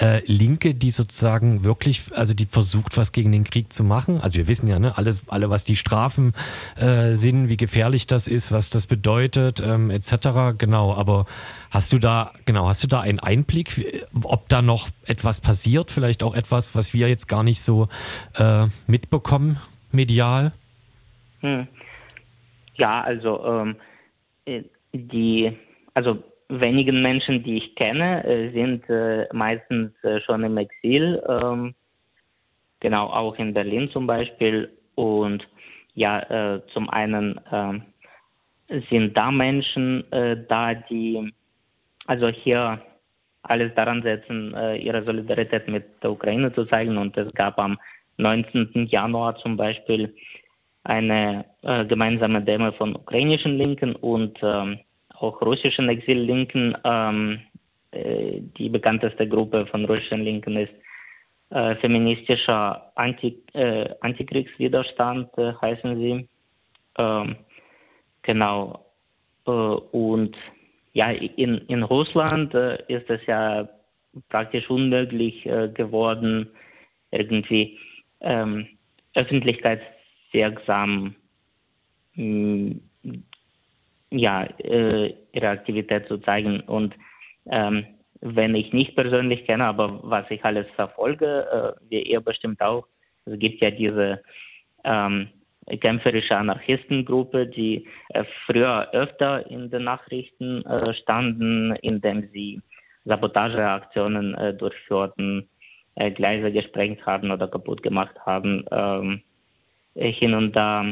[0.00, 4.20] äh, Linke, die sozusagen wirklich, also die versucht, was gegen den Krieg zu machen?
[4.20, 6.32] Also wir wissen ja, ne, alles, alle, was die Strafen
[6.76, 10.56] äh, sind, wie gefährlich das ist, was das bedeutet, ähm, etc.
[10.56, 11.26] Genau, aber
[11.70, 16.22] Hast du da, genau, hast du da einen Einblick, ob da noch etwas passiert, vielleicht
[16.22, 17.88] auch etwas, was wir jetzt gar nicht so
[18.36, 19.58] äh, mitbekommen,
[19.92, 20.52] medial?
[21.40, 21.66] Hm.
[22.76, 23.76] Ja, also ähm,
[24.44, 25.56] äh, die,
[25.94, 31.74] also wenigen Menschen, die ich kenne, äh, sind äh, meistens äh, schon im Exil, ähm,
[32.80, 34.70] genau, auch in Berlin zum Beispiel.
[34.94, 35.46] Und
[35.94, 36.20] ja,
[36.54, 37.82] äh, zum einen ähm,
[38.90, 41.32] sind da Menschen da, die
[42.06, 42.80] also hier
[43.42, 46.96] alles daran setzen, äh, ihre Solidarität mit der Ukraine zu zeigen.
[46.98, 47.78] Und es gab am
[48.18, 48.86] 19.
[48.88, 50.14] Januar zum Beispiel
[50.84, 54.80] eine äh, gemeinsame Demo von ukrainischen Linken und ähm,
[55.14, 56.76] auch russischen Exillinken.
[56.84, 57.40] Ähm,
[57.90, 60.72] äh, die bekannteste Gruppe von russischen Linken ist
[61.50, 66.28] äh, feministischer Anti, äh, Antikriegswiderstand, äh, heißen sie.
[66.98, 67.36] Ähm,
[68.22, 68.84] genau.
[69.44, 70.36] und
[70.96, 73.68] ja, in, in Russland äh, ist es ja
[74.30, 76.48] praktisch unmöglich äh, geworden,
[77.10, 77.78] irgendwie
[78.20, 78.66] ähm,
[79.12, 81.14] öffentlichkeitswirksam
[82.14, 82.80] mh, mm,
[84.10, 86.60] ja, äh, ihre Aktivität zu zeigen.
[86.60, 86.94] Und
[87.50, 87.84] ähm,
[88.22, 92.86] wenn ich nicht persönlich kenne, aber was ich alles verfolge, äh, wie ihr bestimmt auch,
[93.26, 94.22] es gibt ja diese
[94.84, 95.28] ähm,
[95.80, 102.60] kämpferische Anarchistengruppe, die äh, früher öfter in den Nachrichten äh, standen, indem sie
[103.04, 105.48] Sabotageaktionen äh, durchführten,
[106.14, 109.22] Gleise gesprengt haben oder kaputt gemacht haben, ähm,
[109.94, 110.84] hin und da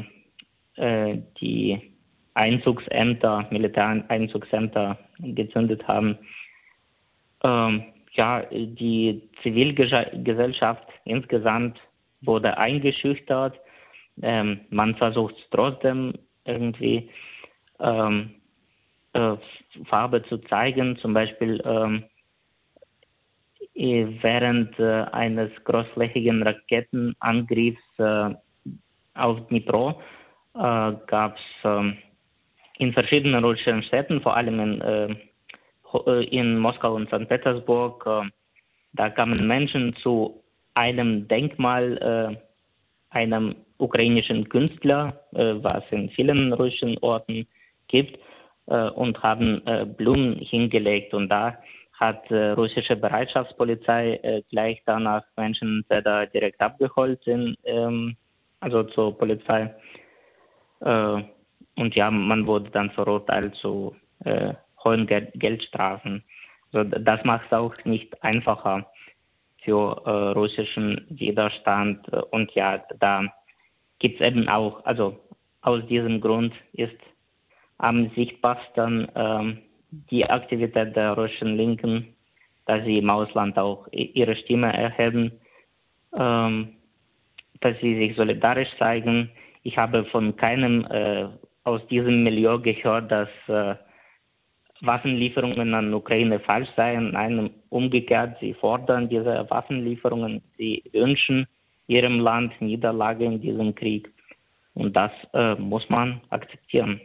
[0.78, 1.94] die
[2.32, 6.16] Einzugsämter, Militäreinzugsämter gezündet haben.
[7.42, 11.78] Ähm, ja, die Zivilgesellschaft insgesamt
[12.22, 13.60] wurde eingeschüchtert
[14.22, 17.10] ähm, man versucht trotzdem irgendwie
[17.80, 18.34] ähm,
[19.12, 19.36] äh,
[19.86, 22.04] Farbe zu zeigen, zum Beispiel ähm,
[23.74, 28.34] während äh, eines großflächigen Raketenangriffs äh,
[29.14, 30.00] auf Dnipro
[30.54, 31.96] äh, gab es ähm,
[32.78, 35.16] in verschiedenen russischen Städten, vor allem in, äh,
[36.06, 37.28] äh, in Moskau und St.
[37.28, 38.08] Petersburg,
[38.92, 40.42] da kamen Menschen zu
[40.74, 42.38] einem Denkmal
[43.10, 47.46] einem ukrainischen Künstler, äh, was in vielen russischen Orten
[47.88, 48.18] gibt,
[48.66, 51.14] äh, und haben äh, Blumen hingelegt.
[51.14, 51.58] Und da
[51.92, 58.16] hat russische Bereitschaftspolizei gleich danach Menschen da direkt abgeholt sind, ähm,
[58.58, 59.72] also zur Polizei.
[60.80, 63.94] und ja, man wurde dann verurteilt zu
[64.84, 66.24] hohen Geldstrafen.
[66.72, 68.90] Also das macht es auch nicht einfacher
[69.62, 72.08] für äh, russischen Widerstand.
[72.32, 73.32] Und ja, da
[74.04, 75.18] gibt es eben auch, also
[75.62, 76.98] aus diesem Grund ist
[77.78, 79.62] am sichtbarsten ähm,
[80.10, 82.14] die Aktivität der russischen Linken,
[82.66, 85.32] dass sie im Ausland auch ihre Stimme erheben,
[86.14, 86.74] ähm,
[87.60, 89.30] dass sie sich solidarisch zeigen.
[89.62, 91.24] Ich habe von keinem äh,
[91.62, 93.74] aus diesem Milieu gehört, dass äh,
[94.82, 97.12] Waffenlieferungen an Ukraine falsch seien.
[97.12, 101.46] Nein, umgekehrt, sie fordern diese Waffenlieferungen, sie wünschen
[101.86, 104.12] ihrem Land Niederlage in diesem Krieg.
[104.74, 107.00] Und das äh, muss man akzeptieren.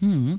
[0.00, 0.38] Hm.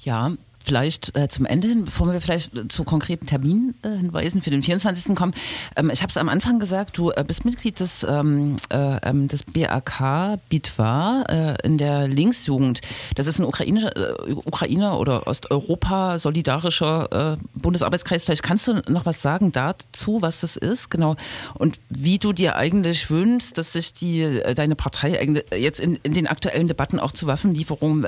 [0.00, 4.62] Ja, vielleicht äh, zum Ende hin, bevor wir vielleicht zu konkreten Terminhinweisen äh, für den
[4.62, 5.14] 24.
[5.14, 5.34] kommen.
[5.76, 9.28] Ähm, ich habe es am Anfang gesagt, du äh, bist Mitglied des, ähm, äh, ähm,
[9.28, 12.80] des BAK Bitwa äh, in der Linksjugend.
[13.16, 18.24] Das ist ein Ukraine, äh, Ukrainer oder Osteuropa solidarischer Bundesarbeitskreis.
[18.24, 21.16] Vielleicht kannst du noch was sagen dazu, was das ist, genau.
[21.54, 26.26] Und wie du dir eigentlich wünschst, dass sich die, deine Partei jetzt in, in den
[26.26, 28.06] aktuellen Debatten auch zu Waffenlieferungen,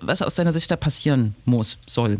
[0.00, 2.18] was aus deiner Sicht da passieren muss, soll?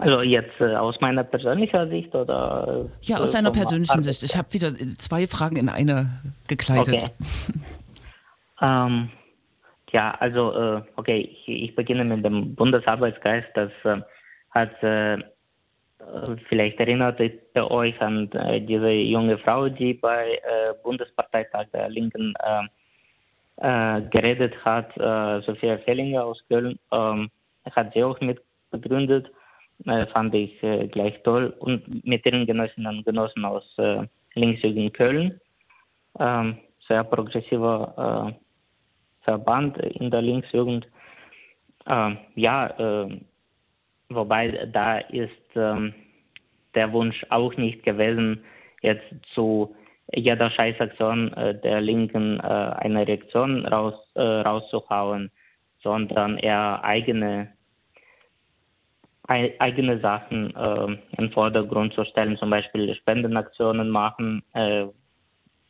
[0.00, 2.86] Also jetzt äh, aus meiner persönlichen Sicht oder?
[3.02, 4.22] Ja, aus deiner persönlichen Sicht.
[4.22, 7.04] Ich habe wieder zwei Fragen in eine gekleidet.
[7.04, 7.10] Okay.
[8.62, 9.10] ähm,
[9.92, 13.48] ja, also äh, okay, ich, ich, beginne mit dem Bundesarbeitsgeist.
[13.54, 14.00] Das äh,
[14.52, 15.18] hat äh,
[16.48, 22.34] vielleicht erinnert ihr euch an äh, diese junge Frau, die bei äh, Bundesparteitag der Linken
[23.62, 24.94] geredet hat,
[25.44, 26.78] Sophia Fellinger aus Köln.
[26.90, 27.28] Ähm,
[27.76, 29.30] hat sie auch mitbegründet
[29.86, 31.54] äh, fand ich äh, gleich toll.
[31.58, 35.40] Und mit ihren Genossinnen und Genossen aus äh, Linksjugend Köln,
[36.18, 40.86] ähm, sehr progressiver äh, Verband in der Linksjugend.
[41.86, 43.20] Ähm, ja, äh,
[44.08, 45.94] wobei da ist ähm,
[46.74, 48.44] der Wunsch auch nicht gewesen,
[48.82, 49.04] jetzt
[49.34, 49.74] zu
[50.12, 55.30] jeder Scheißaktion äh, der Linken eine Reaktion raus, rauszuhauen,
[55.82, 57.52] sondern eher eigene
[59.30, 64.86] eigene Sachen äh, in Vordergrund zu stellen, zum Beispiel Spendenaktionen machen, äh,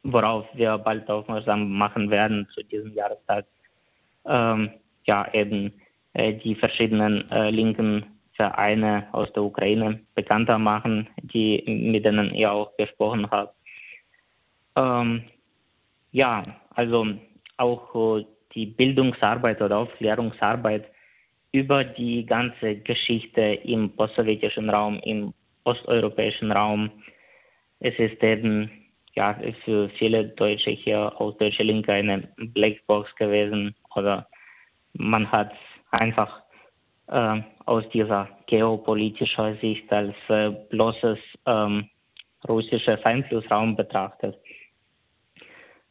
[0.03, 3.45] worauf wir bald aufmerksam machen werden zu diesem Jahrestag.
[4.27, 4.71] Ähm,
[5.05, 5.73] ja, eben
[6.15, 12.51] äh, die verschiedenen äh, linken Vereine aus der Ukraine bekannter machen, die mit denen ihr
[12.51, 13.55] auch gesprochen habt.
[14.77, 15.25] Ähm,
[16.13, 16.43] ja,
[16.75, 17.07] also
[17.59, 20.87] auch äh, die Bildungsarbeit oder Aufklärungsarbeit
[21.53, 25.35] über die ganze Geschichte im postsowjetischen Raum, im
[25.65, 26.91] osteuropäischen Raum.
[27.81, 28.71] Es ist eben
[29.15, 34.29] ja, für viele Deutsche hier aus deutscher Linke eine Blackbox gewesen oder
[34.93, 35.53] man hat
[35.91, 36.43] einfach
[37.09, 41.89] äh, aus dieser geopolitischen Sicht als äh, bloßes ähm,
[42.49, 44.39] russisches Einflussraum betrachtet.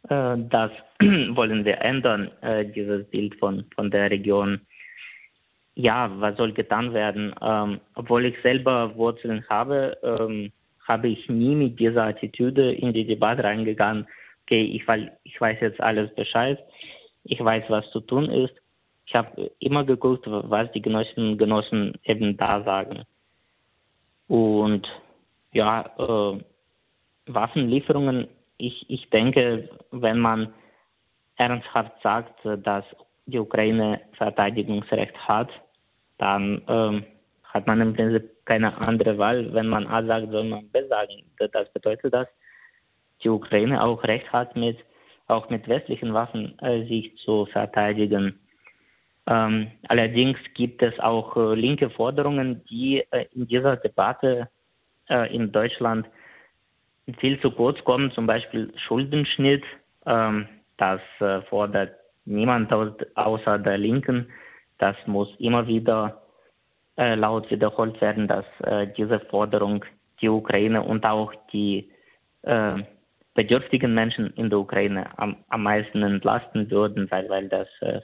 [0.10, 4.62] Äh, das wollen wir ändern, äh, dieses Bild von, von der Region
[5.80, 7.34] ja, was soll getan werden?
[7.42, 10.52] Ähm, obwohl ich selber Wurzeln habe, ähm,
[10.86, 14.06] habe ich nie mit dieser Attitüde in die Debatte reingegangen.
[14.44, 14.84] Okay, ich,
[15.24, 16.60] ich weiß jetzt alles Bescheid,
[17.24, 18.54] ich weiß, was zu tun ist.
[19.06, 23.04] Ich habe immer geguckt, was die Genossinnen und Genossen eben da sagen.
[24.28, 24.90] Und
[25.54, 26.44] ja, äh,
[27.28, 30.54] Waffenlieferungen, ich, ich denke, wenn man
[31.38, 32.84] ernsthaft sagt, dass
[33.28, 35.50] die Ukraine Verteidigungsrecht hat,
[36.20, 37.04] dann ähm,
[37.44, 39.52] hat man im Prinzip keine andere Wahl.
[39.54, 41.24] Wenn man A sagt, soll man B sagen.
[41.52, 42.28] Das bedeutet, dass
[43.24, 44.78] die Ukraine auch Recht hat, mit,
[45.28, 48.40] auch mit westlichen Waffen äh, sich zu verteidigen.
[49.28, 54.50] Ähm, allerdings gibt es auch äh, linke Forderungen, die äh, in dieser Debatte
[55.10, 56.08] äh, in Deutschland
[57.20, 59.64] viel zu kurz kommen, zum Beispiel Schuldenschnitt.
[60.06, 61.94] Ähm, das äh, fordert
[62.26, 62.72] niemand
[63.16, 64.28] außer der Linken.
[64.80, 66.22] Das muss immer wieder
[66.98, 69.86] äh, laut wiederholt werden, dass äh, diese Forderung
[70.22, 71.92] die Ukraine und auch die
[72.42, 72.84] äh,
[73.34, 78.02] bedürftigen Menschen in der Ukraine am, am meisten entlasten würden, weil, weil das äh,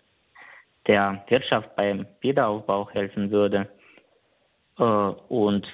[0.88, 3.68] der Wirtschaft beim Wiederaufbau helfen würde.
[4.80, 5.68] Äh, und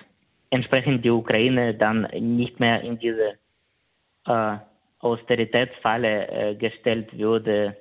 [0.49, 3.33] entsprechend die Ukraine dann nicht mehr in diese
[4.25, 4.57] äh,
[4.99, 7.75] Austeritätsfalle gestellt würde,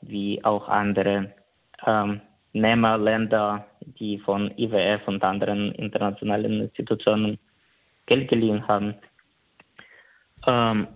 [0.00, 1.34] wie auch andere
[1.86, 2.20] ähm,
[2.52, 7.38] Nehmerländer, die von IWF und anderen internationalen Institutionen
[8.06, 8.94] Geld geliehen haben.
[10.46, 10.86] Ähm,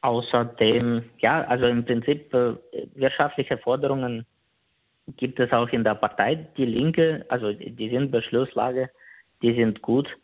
[0.00, 2.54] außerdem, ja, also im Prinzip äh,
[2.94, 4.26] wirtschaftliche Forderungen
[5.16, 6.34] gibt es auch in der Partei.
[6.56, 8.90] Die Linke, also die sind Beschlusslage,
[9.42, 10.16] die sind gut.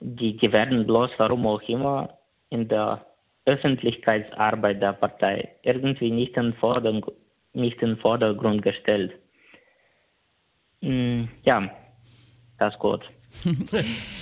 [0.00, 2.18] Die, die werden bloß, warum auch immer,
[2.50, 3.06] in der
[3.46, 7.16] Öffentlichkeitsarbeit der Partei irgendwie nicht in, Vordergrund,
[7.54, 9.12] nicht in Vordergrund gestellt.
[10.82, 11.70] Mm, ja,
[12.58, 13.00] das ist gut.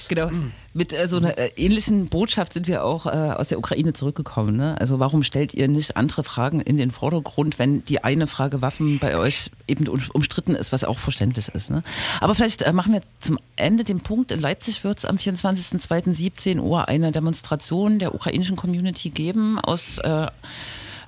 [0.08, 0.30] genau.
[0.72, 4.56] Mit äh, so einer äh, ähnlichen Botschaft sind wir auch äh, aus der Ukraine zurückgekommen.
[4.56, 4.80] Ne?
[4.80, 9.00] Also warum stellt ihr nicht andere Fragen in den Vordergrund, wenn die eine Frage Waffen
[9.00, 11.70] bei euch eben umstritten ist, was auch verständlich ist.
[11.70, 11.82] Ne?
[12.20, 14.30] Aber vielleicht äh, machen wir zum Ende den Punkt.
[14.30, 20.28] In Leipzig wird es am 24.02.17 Uhr eine Demonstration der ukrainischen Community geben aus äh,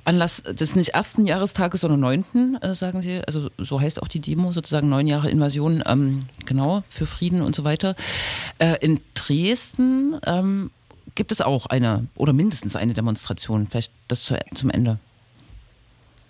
[0.05, 3.20] Anlass des nicht ersten Jahrestages, sondern neunten, äh, sagen Sie.
[3.26, 7.55] Also so heißt auch die Demo, sozusagen neun Jahre Invasion, ähm, genau, für Frieden und
[7.55, 7.94] so weiter.
[8.59, 10.70] Äh, in Dresden ähm,
[11.14, 14.98] gibt es auch eine oder mindestens eine Demonstration, vielleicht das zu, zum Ende.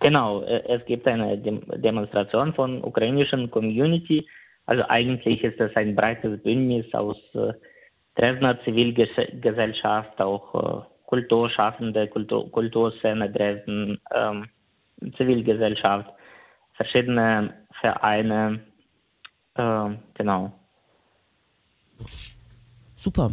[0.00, 4.26] Genau, äh, es gibt eine Dem Demonstration von ukrainischen Community.
[4.66, 7.52] Also eigentlich ist das ein breites Bündnis aus äh,
[8.16, 14.48] Dresdner Zivilgesellschaft, auch äh, Kulturschaffende, Kultur, Kulturszene Dresden, ähm,
[15.18, 16.10] Zivilgesellschaft,
[16.72, 17.52] verschiedene
[17.82, 18.60] Vereine,
[19.54, 20.54] äh, genau.
[22.96, 23.32] Super.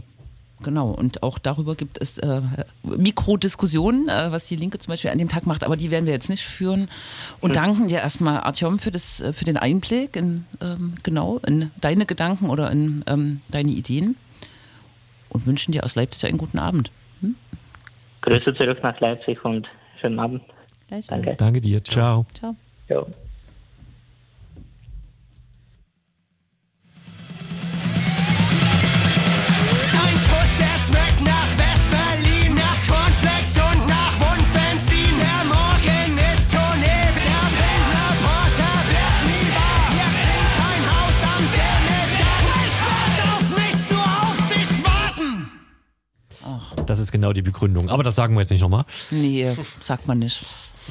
[0.62, 2.42] Genau, und auch darüber gibt es äh,
[2.84, 6.12] Mikrodiskussionen, äh, was die Linke zum Beispiel an dem Tag macht, aber die werden wir
[6.12, 6.90] jetzt nicht führen.
[7.40, 11.72] Und danken dir erstmal, Artyom, für, das, äh, für den Einblick in, ähm, genau, in
[11.80, 14.18] deine Gedanken oder in ähm, deine Ideen
[15.30, 16.92] und wünschen dir aus Leipzig einen guten Abend.
[18.22, 19.68] Grüße zurück nach Leipzig und
[20.00, 20.44] schönen Abend.
[21.08, 21.34] Danke.
[21.38, 21.84] Danke dir.
[21.84, 22.26] Ciao.
[22.34, 22.56] Ciao.
[22.90, 23.08] Jo.
[46.90, 47.90] Das ist genau die Begründung.
[47.90, 48.86] Aber das sagen wir jetzt nicht nochmal.
[49.12, 50.44] Nee, sagt man nicht.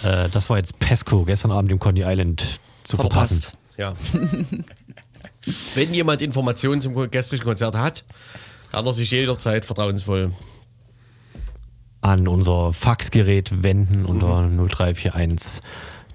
[0.03, 3.43] Äh, das war jetzt Pesco gestern Abend im Coney Island zu verpassen.
[3.43, 3.59] Verpasst.
[3.77, 3.95] Ja.
[5.75, 8.05] Wenn jemand Informationen zum gestrigen Konzert hat,
[8.71, 10.33] kann er sich jederzeit vertrauensvoll.
[12.01, 15.61] An unser Faxgerät wenden unter 0341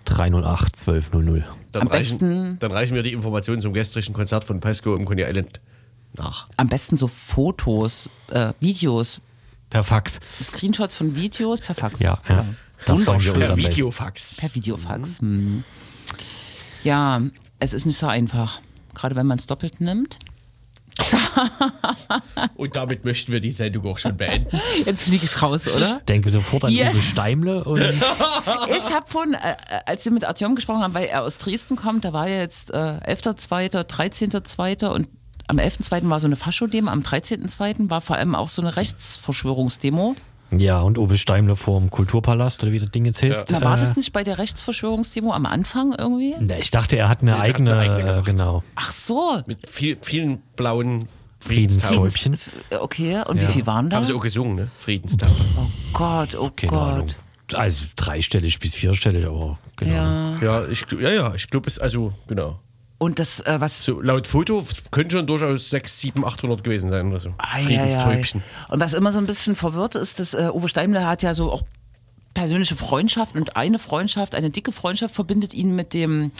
[0.05, 1.43] 308 1200.
[1.71, 5.05] Dann, Am reichen, besten- dann reichen wir die Informationen zum gestrigen Konzert von Pesco im
[5.05, 5.59] Coney Island
[6.13, 6.47] nach.
[6.57, 9.19] Am besten so Fotos, äh, Videos,
[9.73, 10.19] Per Fax.
[10.39, 11.99] Screenshots von Videos per Fax.
[11.99, 12.45] Ja, ja.
[12.85, 13.57] Wir uns Per.
[13.57, 14.37] Videofax.
[14.37, 15.19] Per Videofax.
[15.19, 15.63] Hm.
[16.83, 17.19] Ja,
[17.57, 18.61] es ist nicht so einfach.
[18.93, 20.19] Gerade wenn man es doppelt nimmt.
[22.55, 24.61] Und damit möchten wir die Sendung auch schon beenden.
[24.85, 26.01] Jetzt fliege ich raus, oder?
[26.07, 26.93] Denke sofort an Yes.
[26.93, 27.79] Uwe Steimle und
[28.77, 31.77] Ich habe von, äh, äh, als wir mit Artyom gesprochen haben, weil er aus Dresden
[31.77, 34.85] kommt, da war ja jetzt äh, 11.2., 13.2.
[34.89, 35.07] und
[35.53, 36.09] am 11.2.
[36.09, 37.89] war so eine Faschodemo, am 13.2.
[37.89, 40.15] war vor allem auch so eine Rechtsverschwörungsdemo.
[40.51, 43.49] ja, und Uwe Steimle vorm Kulturpalast oder wie das Ding jetzt heißt.
[43.51, 46.35] Na, war äh, das nicht bei der Rechtsverschwörungsdemo am Anfang irgendwie?
[46.39, 49.41] Na, ich dachte, er hat eine hat eigene, eine eigene äh, genau, Ach so.
[49.47, 51.07] Mit viel, vielen blauen
[51.39, 52.37] Friedenstäubchen.
[52.69, 53.97] Äh, Okay, und wie viel waren da?
[53.97, 54.67] Haben sie auch gesungen, ne?
[54.77, 55.33] Friedenstaube.
[55.57, 56.81] Oh Gott, oh Keine Gott.
[56.93, 57.07] Ahnung.
[57.53, 59.93] Also dreistellig bis vierstellig, aber genau.
[59.93, 60.39] Ja.
[60.41, 62.59] Ja, ich, ja, ja, ich glaube, es also, genau.
[63.03, 67.09] Und das, äh, was So, laut Foto können schon durchaus 6, 7, 800 gewesen sein
[67.09, 67.33] oder so.
[67.37, 68.41] Ei, ei, Friedenstäubchen.
[68.41, 68.73] ei.
[68.73, 71.51] Und was immer so ein bisschen verwirrt ist, dass äh, Uwe Steimler hat ja so
[71.51, 71.63] auch
[72.33, 76.31] persönliche Freundschaften und eine Freundschaft, eine dicke Freundschaft verbindet ihn mit dem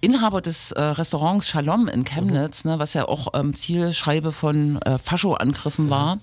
[0.00, 4.98] Inhaber des äh, Restaurants Shalom in Chemnitz, ne, was ja auch ähm, Zielscheibe von äh,
[4.98, 6.18] Fascho-Angriffen war.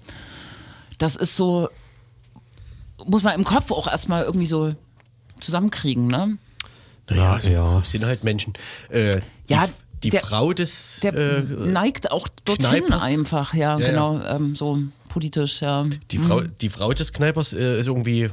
[0.98, 1.70] Das ist so,
[3.06, 4.76] muss man im Kopf auch erstmal irgendwie so
[5.39, 6.38] zusammenkriegen, ne?
[7.10, 7.82] Naja, Ja, ja.
[7.84, 8.53] sind halt Menschen.
[8.89, 9.66] Äh, die, Ja,
[10.03, 10.99] die der- Frau des.
[11.03, 13.03] Der äh, neigt auch dorthin Kneipers?
[13.03, 13.89] einfach, ja, Ja, ja.
[13.89, 14.80] genau, Ähm, so
[15.10, 15.86] politisch, ja.
[16.12, 18.30] die, Frau, die Frau des Kneipers äh, ist irgendwie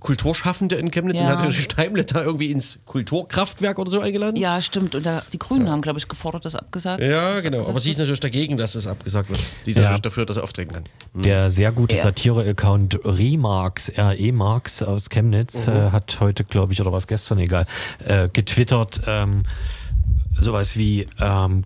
[0.00, 1.24] Kulturschaffende in Chemnitz Ja.
[1.24, 4.36] und hat sich Steimle da irgendwie ins Kulturkraftwerk oder so eingeladen.
[4.36, 4.94] Ja, stimmt.
[4.94, 7.02] Und da, die Grünen haben, glaube ich, gefordert, das abgesagt.
[7.02, 7.56] Ja, dass genau.
[7.58, 9.40] abgesagt Aber sie ist natürlich dagegen, dass es abgesagt wird.
[9.64, 9.82] Sie ist Ja.
[9.82, 10.84] natürlich dafür, dass er auftreten kann.
[11.14, 12.02] Der sehr gute Ja.
[12.02, 17.66] Satire-Account Remarks, R-E-Marks aus Chemnitz, äh, hat heute, glaube ich, oder was gestern, egal,
[18.04, 19.44] äh, getwittert, ähm,
[20.38, 21.64] sowas wie, ähm,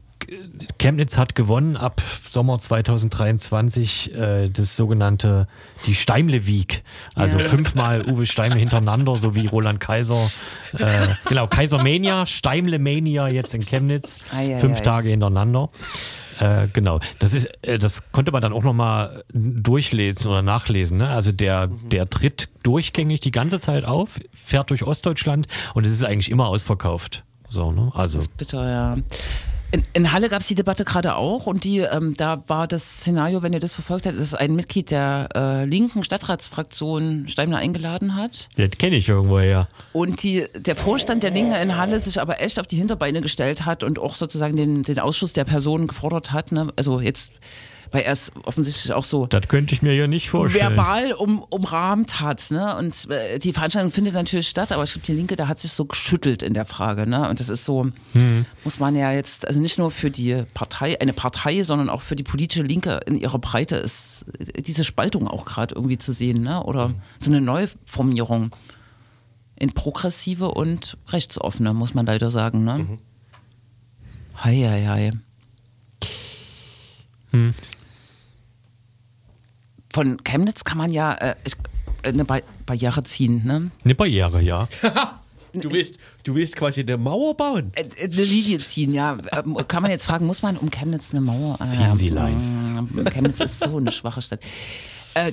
[0.78, 5.48] Chemnitz hat gewonnen ab Sommer 2023 äh, das sogenannte
[5.86, 6.82] die Steimle Week.
[7.14, 7.44] Also Ja.
[7.44, 10.30] fünfmal Uwe Steimle hintereinander, so wie Roland Kaiser.
[10.78, 10.86] Äh,
[11.28, 14.24] genau, Kaisermania, Steimle Mania jetzt in Chemnitz.
[14.58, 14.80] Fünf.
[14.82, 15.68] Tage hintereinander.
[16.40, 20.98] Äh, genau, das ist, äh, das konnte man dann auch nochmal durchlesen oder nachlesen.
[20.98, 21.08] Ne?
[21.08, 26.04] Also der, der tritt durchgängig die ganze Zeit auf, fährt durch Ostdeutschland und es ist
[26.04, 27.24] eigentlich immer ausverkauft.
[27.48, 27.90] So, ne?
[27.94, 28.96] Also Bitter, ja.
[29.70, 33.00] In, in Halle gab es die Debatte gerade auch und die, ähm, da war das
[33.00, 38.16] Szenario, wenn ihr das verfolgt habt, dass ein Mitglied der äh, linken Stadtratsfraktion Steimler eingeladen
[38.16, 39.68] hat das kenne ich irgendwoher.
[39.92, 43.66] und die, der Vorstand der Linken in Halle sich aber echt auf die Hinterbeine gestellt
[43.66, 46.50] hat und auch sozusagen den, den Ausschuss der Personen gefordert hat.
[46.50, 46.68] Ne?
[46.76, 47.32] Also jetzt,
[47.90, 50.76] weil er es offensichtlich auch so Das könnte ich mir ja nicht vorstellen.
[50.76, 52.50] verbal um, umrahmt hat.
[52.50, 52.76] Ne?
[52.76, 55.72] Und äh, die Veranstaltung findet natürlich statt, aber ich glaube, die Linke, da hat sich
[55.72, 57.06] so geschüttelt in der Frage.
[57.08, 57.28] Ne?
[57.28, 57.86] Und das ist so,
[58.64, 62.16] muss man ja jetzt, also nicht nur für die Partei, eine Partei, sondern auch für
[62.16, 64.24] die politische Linke in ihrer Breite ist
[64.66, 66.42] diese Spaltung auch gerade irgendwie zu sehen.
[66.42, 66.62] Ne?
[66.64, 68.50] Oder so eine Neuformierung.
[69.56, 72.64] in progressive und rechtsoffene, muss man leider sagen.
[72.64, 72.78] Ne?
[72.78, 72.98] Mhm.
[74.44, 74.86] Hei, hei,
[77.32, 77.50] hei.
[79.92, 81.34] Von Chemnitz kann man ja äh,
[82.02, 83.44] äh, eine Ba- Barriere ziehen.
[83.44, 83.70] Ne?
[83.84, 84.68] Eine Barriere, ja.
[85.54, 87.72] Du willst, du willst quasi eine Mauer bauen?
[87.74, 89.16] Äh, äh, Eine Linie ziehen, ja.
[89.32, 91.58] Ähm, Kann man jetzt fragen, muss man um Chemnitz eine Mauer?
[91.64, 92.84] Ziehen ja, Sie Lein.
[92.92, 94.40] mm, Chemnitz ist so eine schwache Stadt.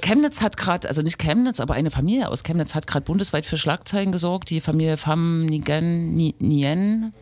[0.01, 3.57] Chemnitz hat gerade, also nicht Chemnitz, aber eine Familie aus Chemnitz hat gerade bundesweit für
[3.57, 4.49] Schlagzeilen gesorgt.
[4.49, 7.13] Die Familie Pham Nigen, Ni- Nien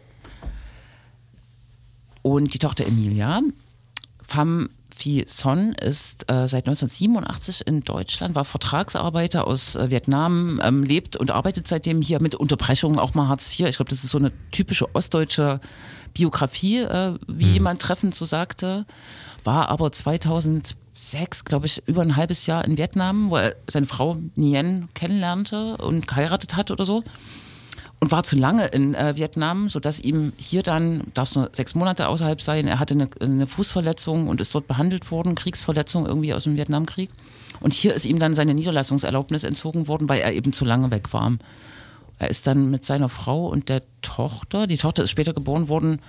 [2.22, 3.42] und die Tochter Emilia.
[4.22, 4.70] Pham
[5.04, 11.18] Phi Son ist äh, seit 1987 in Deutschland, war Vertragsarbeiter aus äh, Vietnam, ähm, lebt
[11.18, 13.68] und arbeitet seitdem hier mit Unterbrechungen auch mal Hartz IV.
[13.68, 15.60] Ich glaube, das ist so eine typische ostdeutsche
[16.14, 18.86] Biografie, äh, wie jemand treffend so sagte.
[19.44, 24.16] War aber 2006, glaube ich, über ein halbes Jahr in Vietnam, wo er seine Frau
[24.38, 27.04] Nguyen kennenlernte und geheiratet hat oder so
[28.04, 32.10] und war zu lange in äh, Vietnam, sodass ihm hier dann, darf nur sechs Monate
[32.10, 36.44] außerhalb sein, er hatte eine, eine Fußverletzung und ist dort behandelt worden, Kriegsverletzung irgendwie aus
[36.44, 37.10] dem Vietnamkrieg.
[37.62, 41.14] Und hier ist ihm dann seine Niederlassungserlaubnis entzogen worden, weil er eben zu lange weg
[41.14, 41.32] war.
[42.20, 46.02] Er ist dann mit seiner Frau und der Tochter, die Tochter ist später geboren worden,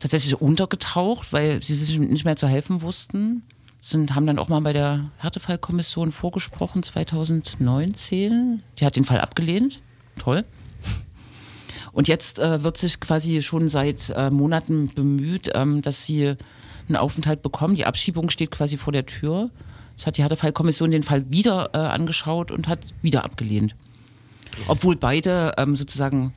[0.00, 3.44] tatsächlich untergetaucht, weil sie sich nicht mehr zu helfen wussten.
[3.78, 8.64] Sind, haben dann auch mal bei der Härtefallkommission vorgesprochen, 2019.
[8.80, 9.80] Die hat den Fall abgelehnt.
[10.18, 10.44] Toll.
[11.96, 16.34] Und jetzt äh, wird sich quasi schon seit äh, Monaten bemüht, ähm, dass sie
[16.88, 17.74] einen Aufenthalt bekommen.
[17.74, 19.48] Die Abschiebung steht quasi vor der Tür.
[19.96, 23.74] Es hat die Härtefallkommission den Fall wieder äh, angeschaut und hat wieder abgelehnt.
[24.68, 26.34] Obwohl beide ähm, sozusagen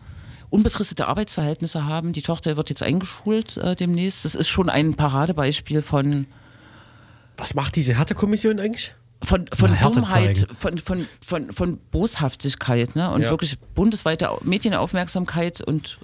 [0.49, 2.13] unbefristete Arbeitsverhältnisse haben.
[2.13, 4.23] Die Tochter wird jetzt eingeschult äh, demnächst.
[4.23, 6.25] Das ist schon ein Paradebeispiel von,
[7.35, 8.95] Was macht diese Härtekommission eigentlich?
[9.23, 13.11] Von, von Na, Dummheit, von, von, von, von Boshaftigkeit ne?
[13.11, 13.29] und Ja.
[13.31, 15.99] wirklich bundesweite Medienaufmerksamkeit und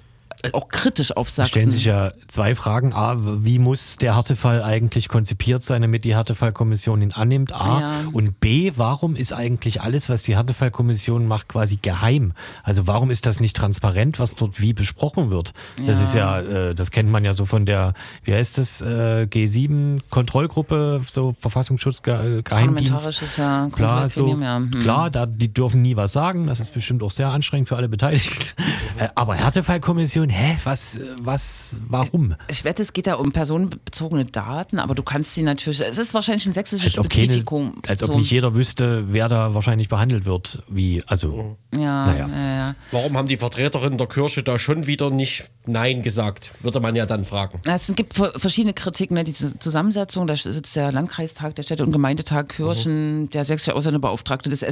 [0.52, 1.50] auch kritisch auf Sachsen.
[1.50, 2.92] stellen sich ja zwei Fragen.
[2.92, 7.52] A, wie muss der Härtefall eigentlich konzipiert sein, damit die Härtefallkommission ihn annimmt?
[7.52, 7.80] A.
[7.80, 7.94] Ja.
[8.12, 12.32] Und B, warum ist eigentlich alles, was die Härtefallkommission macht, quasi geheim?
[12.62, 15.52] Also warum ist das nicht transparent, was dort wie besprochen wird?
[15.86, 16.04] Das Ja.
[16.04, 21.00] ist ja, äh, das kennt man ja so von der, wie heißt das, äh, G7-Kontrollgruppe,
[21.08, 22.92] so Verfassungsschutz, Ge Geheimdienst.
[22.92, 24.26] Parlamentarisches ja, Klar, so.
[24.32, 24.70] Hm.
[24.80, 26.46] klar da, die dürfen nie was sagen.
[26.46, 28.44] Das ist bestimmt auch sehr anstrengend für alle Beteiligten.
[28.98, 32.34] Äh, Aber Härtefallkommission, hä, was, was, warum?
[32.48, 35.80] Ich wette, es geht da um personenbezogene Daten, aber du kannst sie natürlich.
[35.80, 37.80] Es ist wahrscheinlich ein sächsisches Als ob, keine, Spezifikum.
[37.86, 38.18] als ob so.
[38.18, 40.62] nicht jeder wüsste, wer da wahrscheinlich behandelt wird.
[40.68, 42.28] Wie, also, Ja, Naja.
[42.28, 42.74] ja, ja.
[42.92, 46.52] Warum haben die Vertreterinnen der Kirche da schon wieder nicht Nein gesagt?
[46.60, 47.60] Würde man ja dann fragen.
[47.66, 49.24] Es gibt ver- verschiedene Kritiken, ne?
[49.24, 54.62] diese Zusammensetzung, da sitzt der Landkreistag, der Städte- und Gemeindetag Kirchen, der sächsische Ausländerbeauftragte des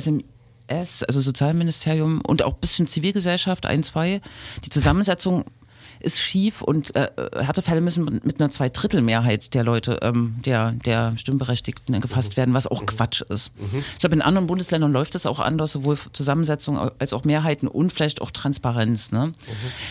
[0.68, 4.20] SMS, also Sozialministerium und auch ein bisschen Zivilgesellschaft, ein, zwei.
[4.64, 5.44] Die Zusammensetzung
[6.00, 7.08] ist schief und äh,
[7.38, 12.84] Härtefälle müssen mit einer Zweidrittelmehrheit der Leute, ähm, der, der Stimmberechtigten gefasst werden, was auch
[12.84, 13.52] Quatsch ist.
[13.94, 17.90] Ich glaube, in anderen Bundesländern läuft es auch anders, sowohl Zusammensetzung als auch Mehrheiten und
[17.90, 19.12] vielleicht auch Transparenz.
[19.12, 19.32] Ne?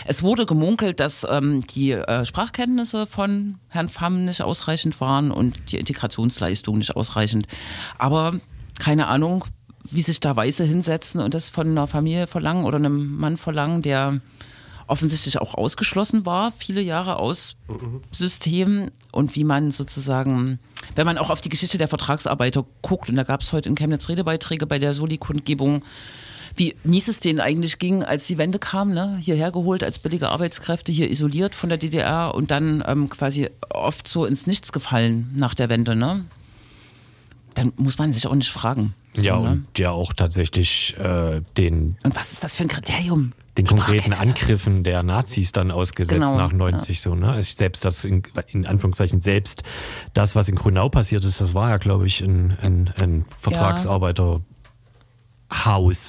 [0.06, 5.72] Es wurde gemunkelt, dass ähm, die äh, Sprachkenntnisse von Herrn Pham nicht ausreichend waren und
[5.72, 7.48] die Integrationsleistung nicht ausreichend.
[7.98, 8.38] Aber
[8.78, 9.44] keine Ahnung,
[9.84, 13.82] wie sich da Weiße hinsetzen und das von einer Familie verlangen oder einem Mann verlangen,
[13.82, 14.20] der
[14.86, 17.56] offensichtlich auch ausgeschlossen war, viele Jahre aus
[18.10, 20.58] System und wie man sozusagen,
[20.94, 23.76] wenn man auch auf die Geschichte der Vertragsarbeiter guckt, und da gab es heute in
[23.76, 25.82] Chemnitz Redebeiträge bei der Soli-Kundgebung,
[26.56, 29.16] wie mies es denen eigentlich ging, als die Wende kam, ne?
[29.20, 34.06] hierher geholt als billige Arbeitskräfte, hier isoliert von der DDR und dann ähm, quasi oft
[34.06, 35.96] so ins Nichts gefallen nach der Wende.
[35.96, 36.24] Ne?
[37.54, 38.94] Dann muss man sich auch nicht fragen.
[39.16, 39.48] Ja, ne?
[39.48, 43.32] und ja auch tatsächlich äh, den, und was ist das für ein Kriterium?
[43.56, 44.12] den konkreten.
[44.12, 47.30] Angriffen der Nazis dann ausgesetzt Genau, nach 90 so, ne?
[47.30, 49.62] Also selbst das, in, in Anführungszeichen, selbst
[50.12, 54.42] das, was in Grünau passiert ist, das war ja, glaube ich, ein, ein, ein Vertragsarbeiterhaus,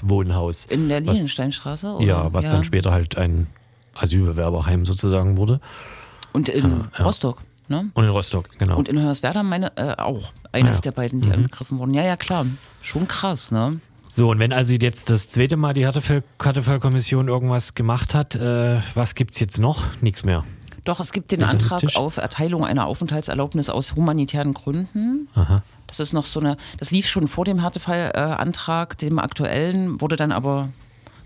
[0.03, 0.66] Wohnhaus.
[0.66, 1.95] In der Liliensteinstraße?
[1.95, 2.06] Oder?
[2.06, 3.47] Ja, was dann später halt ein
[3.93, 5.60] Asylbewerberheim sozusagen wurde.
[6.34, 7.91] Und in Rostock, ne?
[7.93, 8.78] Und in Rostock, genau.
[8.78, 10.34] Und in Hoyerswerda meine äh, auch.
[10.51, 10.82] Eines Ah ja.
[10.82, 11.93] der beiden, die angegriffen wurden.
[11.93, 12.45] Ja, ja, klar.
[12.86, 13.80] Schon krass, ne?
[14.08, 18.80] So, und wenn also jetzt das zweite Mal die Härtefall- Härtefallkommission irgendwas gemacht hat, äh,
[18.94, 19.88] was gibt's jetzt noch?
[20.02, 20.44] Nichts mehr.
[20.84, 21.42] Doch, es gibt den?
[21.44, 25.28] Antrag auf Erteilung einer Aufenthaltserlaubnis aus humanitären Gründen.
[25.88, 30.32] Das ist noch so eine, das lief schon vor dem Härtefallantrag, dem aktuellen, wurde dann
[30.32, 30.70] aber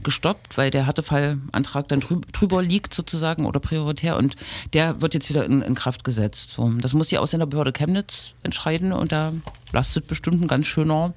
[0.02, 4.38] gestoppt, weil der Härtefallantrag dann drü drüber liegt sozusagen oder prioritär und
[4.72, 6.52] der wird jetzt wieder in, in Kraft gesetzt.
[6.52, 9.34] So, das muss die Ausländerbehörde Chemnitz entscheiden und da
[9.74, 11.14] lastet bestimmt ein ganz schöner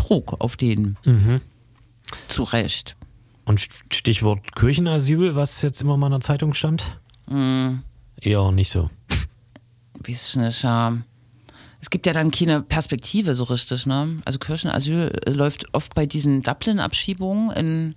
[0.00, 0.96] Druck auf den.
[2.28, 2.96] Zu Recht.
[3.44, 6.98] Und St- Stichwort Kirchenasyl, was jetzt immer mal in der Zeitung stand?
[8.20, 8.90] Eher nicht so.
[10.06, 10.96] weiß ich nicht, ja.
[11.82, 14.18] Es gibt ja dann keine Perspektive so richtig, ne?
[14.24, 17.94] Also Kirchenasyl äh, läuft oft bei diesen Dublin-Abschiebungen in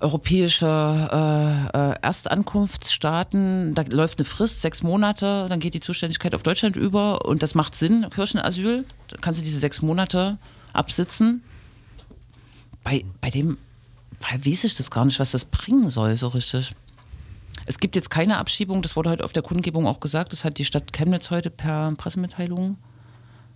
[0.00, 0.66] europäische
[1.72, 3.74] äh, äh, Erstankunftsstaaten.
[3.74, 7.54] Da läuft eine Frist, sechs Monate, dann geht die Zuständigkeit auf Deutschland über und das
[7.54, 8.84] macht Sinn, Kirchenasyl.
[9.08, 10.36] Da kannst du diese sechs Monate
[10.74, 11.42] absitzen.
[12.82, 13.56] Bei, bei dem
[14.20, 16.72] bei weiß ich das gar nicht, was das bringen soll, so richtig.
[17.66, 20.58] Es gibt jetzt keine Abschiebung, das wurde heute auf der Kundgebung auch gesagt, das hat
[20.58, 22.76] die Stadt Chemnitz heute per Pressemitteilung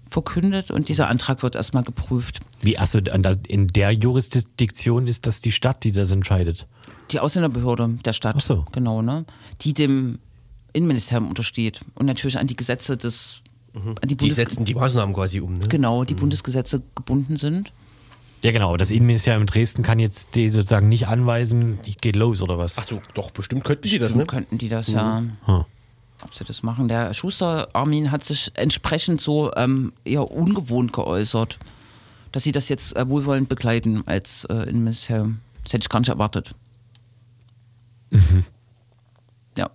[0.09, 2.41] verkündet und dieser Antrag wird erstmal geprüft.
[2.61, 6.67] Wie, achso, in der Jurisdiktion ist das die Stadt, die das entscheidet.
[7.11, 8.67] Die Ausländerbehörde der Stadt, Ach so.
[8.73, 9.27] genau, ne?
[9.61, 10.19] Die dem
[10.73, 13.41] Innenministerium untersteht und natürlich an die Gesetze des,
[13.75, 15.59] an die, Die setzen die Maßnahmen quasi um.
[15.59, 15.69] Ne?
[15.69, 17.73] genau, die Bundesgesetze gebunden sind.
[18.43, 18.77] Ja, genau.
[18.77, 22.79] Das Innenministerium in Dresden kann jetzt die sozusagen nicht anweisen, ich geht los oder was.
[22.79, 24.27] Ach so, doch, bestimmt könnten die das, ne?
[24.27, 25.19] könnten die das ja.
[25.45, 25.65] Hm.
[26.23, 26.89] Ob sie das machen.
[26.89, 31.59] Der Schuster Armin hat sich entsprechend so ähm, eher ungewohnt geäußert,
[32.33, 35.41] dass sie das jetzt äh, wohlwollend begleiten als äh, Innenministerium.
[35.65, 36.51] Das hätte ich gar nicht erwartet.
[39.57, 39.71] Ja.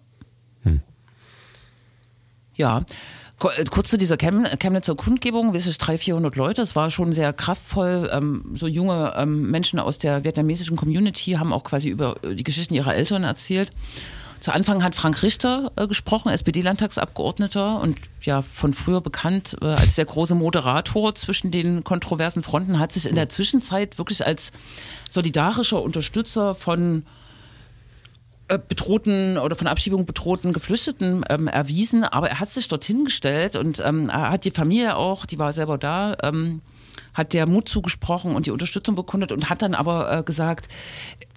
[2.56, 2.80] Ja.
[2.80, 6.62] Ko- äh, Kurz zu dieser Chem Chemnitzer Kundgebung, weiß ich, 300, 400 Leute.
[6.62, 8.10] Es war schon sehr kraftvoll.
[8.14, 12.44] Ähm, so junge ähm, Menschen aus der vietnamesischen Community haben auch quasi über äh, die
[12.44, 13.72] Geschichten ihrer Eltern erzählt.
[14.40, 19.96] Zu Anfang hat Frank Richter äh, gesprochen, SPD-Landtagsabgeordneter und ja von früher bekannt äh, als
[19.96, 24.52] der große Moderator zwischen den kontroversen Fronten, hat sich in der Zwischenzeit wirklich als
[25.10, 27.23] solidarischer Unterstützer von äh,
[28.48, 33.82] bedrohten oder von Abschiebung bedrohten Geflüchteten ähm, erwiesen, aber er hat sich dorthin gestellt und
[33.84, 36.62] ähm, hat die Familie auch, die war selber da, ähm,
[37.14, 40.68] hat der Mut zugesprochen und die Unterstützung bekundet und hat dann aber äh, gesagt,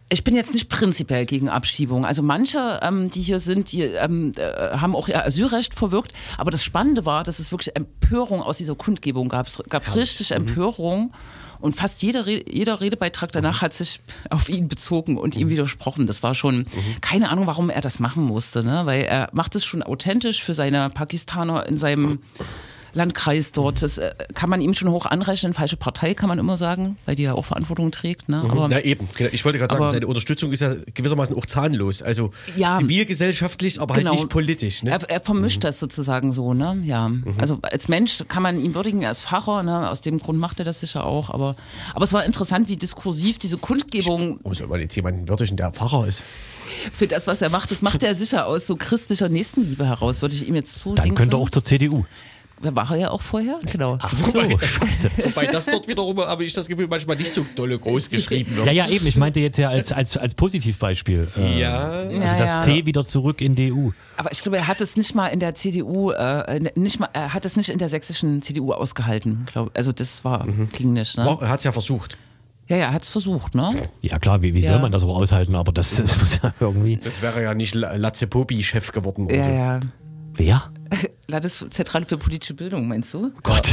[0.09, 2.07] ich bin jetzt nicht prinzipiell gegen Abschiebung.
[2.07, 6.13] Also manche, ähm, die hier sind, die ähm, äh, haben auch ihr Asylrecht verwirkt.
[6.39, 9.49] Aber das Spannende war, dass es wirklich Empörung aus dieser Kundgebung gab.
[9.49, 11.13] Es gab richtig Empörung.
[11.61, 14.01] Und fast jeder, Re jeder Redebeitrag danach hat sich
[14.31, 16.07] auf ihn bezogen und ihm widersprochen.
[16.07, 16.67] Das war schon
[17.01, 18.83] keine Ahnung, warum er das machen musste, ne?
[18.85, 22.21] weil er macht es schon authentisch für seine Pakistaner in seinem
[22.97, 23.83] Landkreis dort.
[23.83, 25.53] Das äh, kann man ihm schon hoch anrechnen.
[25.55, 28.29] Falsche Partei kann man immer sagen, weil die ja auch Verantwortung trägt.
[28.29, 28.39] Ne?
[28.49, 29.09] Aber Ja, eben.
[29.17, 29.31] Genau.
[29.33, 32.03] Ich wollte gerade sagen, aber- seine Unterstützung ist ja gewissermaßen auch zahnlos.
[32.03, 32.79] Also Ja.
[32.79, 34.11] zivilgesellschaftlich, aber Genau.
[34.11, 34.83] halt nicht politisch.
[34.83, 34.91] Ne?
[34.91, 36.83] Er, er vermischt das sozusagen so, ne?
[36.85, 37.11] Ja.
[37.39, 39.91] Also als Mensch kann man ihn würdigen als Pfarrer, ne?
[39.91, 41.31] Aus dem Grund macht er das sicher auch.
[41.31, 41.55] Aber,
[41.95, 46.07] aber es war interessant, wie diskursiv diese Kundgebung soll man jetzt jemanden würdigen, der Pfarrer
[46.09, 46.25] ist?
[46.93, 50.35] für das, was er macht, das macht er sicher aus so christlicher Nächstenliebe heraus, würde
[50.35, 50.95] ich ihm jetzt zu.
[50.95, 52.05] Dann könnte er auch zur CDU.
[52.61, 53.59] War er ja auch vorher?
[53.71, 53.99] Genau.
[54.01, 55.11] Ach so, scheiße.
[55.25, 58.67] Wobei das dort wiederum, habe ich das Gefühl, manchmal nicht so dolle groß geschrieben wird.
[58.67, 59.07] Ja, ja, eben.
[59.07, 61.29] Ich meinte jetzt ja als, als, als Positivbeispiel.
[61.37, 61.79] Äh, Ja.
[61.79, 62.63] Also Ja, das ja.
[62.65, 63.91] C wieder zurück in die EU.
[64.17, 67.35] Aber ich glaube, er hat es nicht mal in der CDU, äh, nicht mal, er
[67.35, 69.47] hat es nicht in der sächsischen CDU ausgehalten.
[69.53, 69.71] Glaub.
[69.77, 71.17] Also das war, ging nicht.
[71.19, 71.39] Ne?
[71.41, 72.17] Er hat es ja versucht.
[72.69, 73.71] Ja, ja, er hat es versucht, ne?
[74.01, 74.79] Ja klar, wie, wie soll Ja.
[74.81, 75.55] man das auch aushalten?
[75.55, 76.97] Aber das, das muss ja irgendwie...
[76.97, 79.27] Sonst wäre er ja nicht La- Latze Popi-Chef geworden.
[79.27, 79.51] Oder Ja, so.
[79.51, 79.81] ja.
[80.37, 80.71] Wer?
[81.27, 83.33] Landeszentrale für politische Bildung, meinst du?
[83.43, 83.69] Gott.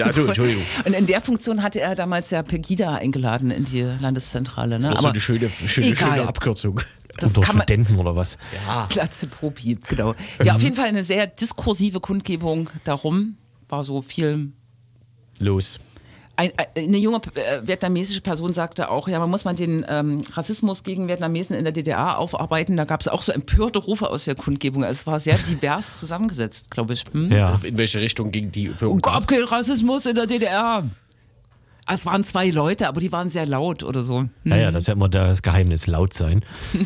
[0.00, 0.62] Also, Entschuldigung.
[0.84, 4.78] Und in der Funktion hatte er damals ja Pegida eingeladen in die Landeszentrale.
[4.78, 4.88] Ne?
[4.88, 6.80] Das ist so eine schöne, schöne, schöne Abkürzung.
[7.18, 8.38] das Unter Studenten oder was?
[8.88, 10.14] Platze Popi, genau.
[10.42, 13.36] Ja, auf jeden Fall eine sehr diskursive Kundgebung darum.
[13.68, 14.52] War so viel
[15.38, 15.78] Los.
[16.36, 20.82] Ein, eine junge äh, vietnamesische Person sagte auch, ja, man muss man den ähm, Rassismus
[20.84, 22.76] gegen Vietnamesen in der DDR aufarbeiten.
[22.76, 24.84] Da gab es auch so empörte Rufe aus der Kundgebung.
[24.84, 27.04] Also Es war sehr divers zusammengesetzt, glaube ich.
[27.12, 27.32] Hm?
[27.32, 27.58] Ja.
[27.62, 28.98] In welche Richtung ging die Oh, Empörung?
[29.00, 30.84] gab kein Rassismus in der DDR.
[31.88, 34.18] Es waren zwei Leute, aber die waren sehr laut oder so.
[34.20, 34.30] Hm.
[34.44, 36.44] Ja, ja, das ist ja immer das Geheimnis, laut sein.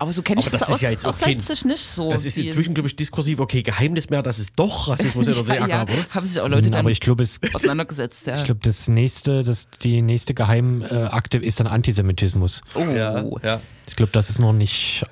[0.00, 1.64] Aber so kenne ich Aber das, das ist aus, ja jetzt aus auch kein- Leipzig
[1.66, 2.08] nicht so.
[2.08, 3.62] Das ist inzwischen, glaube ich, diskursiv okay.
[3.62, 6.06] Geheimnis mehr, dass es doch Rassismus in der DDR ja, ja, gab, oder?
[6.14, 8.26] haben sich auch Leute dann Aber ich glaube, es, auseinandergesetzt.
[8.26, 8.32] Ja.
[8.34, 12.62] ich glaube, das nächste, das, die nächste Geheimakte ist dann Antisemitismus.
[12.74, 13.60] oh, ja.
[13.88, 15.04] Ich glaube, das ist noch nicht.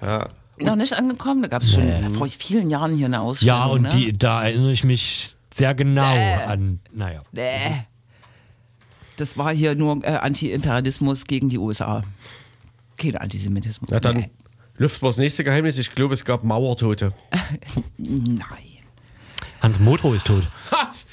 [0.59, 1.43] noch nicht angekommen.
[1.43, 2.09] Da gab es schon Nee.
[2.17, 3.57] vor vielen Jahren hier eine Ausstellung.
[3.59, 3.89] Ja, und ne?
[3.91, 6.45] die, da erinnere ich mich sehr genau Äh.
[6.45, 6.81] an.
[6.93, 7.23] Naja.
[7.33, 7.85] Nee.
[9.17, 12.05] Das war hier nur äh, Anti-Imperialismus gegen die USA.
[12.97, 13.91] Kein Antisemitismus.
[13.93, 14.27] Na dann
[14.79, 15.77] Lüften wir das nächste Geheimnis.
[15.79, 17.13] Ich glaube, es gab Mauertote.
[17.99, 18.47] Nein.
[19.61, 20.49] Hans Motro ist tot.
[20.71, 21.07] Was?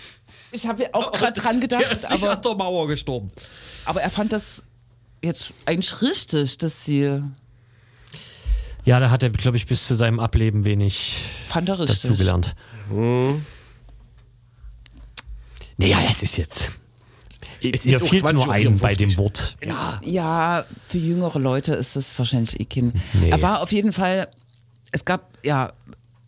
[0.52, 3.32] Ich habe auch gerade dran Der gedacht, ist nicht aber, an der Mauer gestorben.
[3.86, 4.64] aber er fand das
[5.24, 7.22] jetzt eigentlich richtig, dass sie
[8.86, 12.02] Ja, da hat er, glaube ich, bis zu seinem Ableben wenig fand er richtig.
[12.04, 12.56] dazugelernt.
[15.78, 16.72] Naja, das ist jetzt.
[17.74, 19.58] Es Mir ist auch fiel nur ein bei 20.54 dem Wort.
[20.04, 22.94] Ja, für jüngere Leute ist das wahrscheinlich eh kein.
[23.14, 23.30] Nee.
[23.30, 24.28] Er war auf jeden Fall,
[24.92, 25.74] es gab ja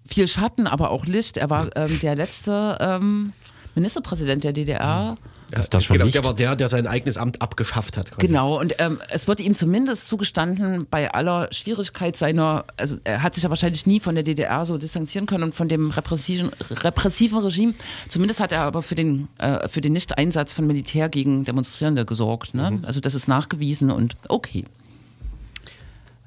[0.06, 1.38] viel Schatten, aber auch Licht.
[1.38, 3.34] Er war ähm, der letzte ähm,
[3.76, 5.18] Ministerpräsident der DDR.
[5.52, 6.16] Ist das schon genau, Licht?
[6.16, 8.12] der war der, der sein eigenes Amt abgeschafft hat.
[8.12, 8.28] Quasi.
[8.28, 13.34] Genau, und ähm, es wird ihm zumindest zugestanden, bei aller Schwierigkeit seiner, also er hat
[13.34, 17.40] sich ja wahrscheinlich nie von der DDR so distanzieren können und von dem repressiven, repressiven
[17.40, 17.74] Regime.
[18.10, 22.54] Zumindest hat er aber für den, äh, für den Nicht-Einsatz von Militär gegen Demonstrierende gesorgt.
[22.54, 22.82] Ne?
[22.84, 24.66] Also das ist nachgewiesen und okay.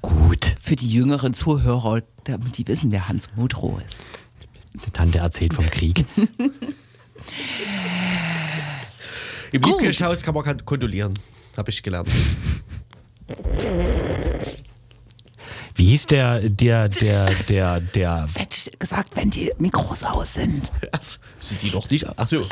[0.01, 0.55] Gut.
[0.59, 4.01] Für die jüngeren Zuhörer, damit die wissen, wer Hans Mudrow ist.
[4.85, 6.05] Die Tante erzählt vom Krieg.
[9.51, 9.61] Im.
[9.63, 11.17] Liebkirchhaus kann man kon- kondolieren.
[11.57, 12.09] Habe ich gelernt.
[15.75, 20.33] Wie hieß der, der, der, der, der, Das hätte ich gesagt, wenn die Mikros aus
[20.35, 20.69] sind.
[20.91, 20.99] Ach,
[21.39, 22.07] sind die noch nicht?
[22.19, 22.45] Achso.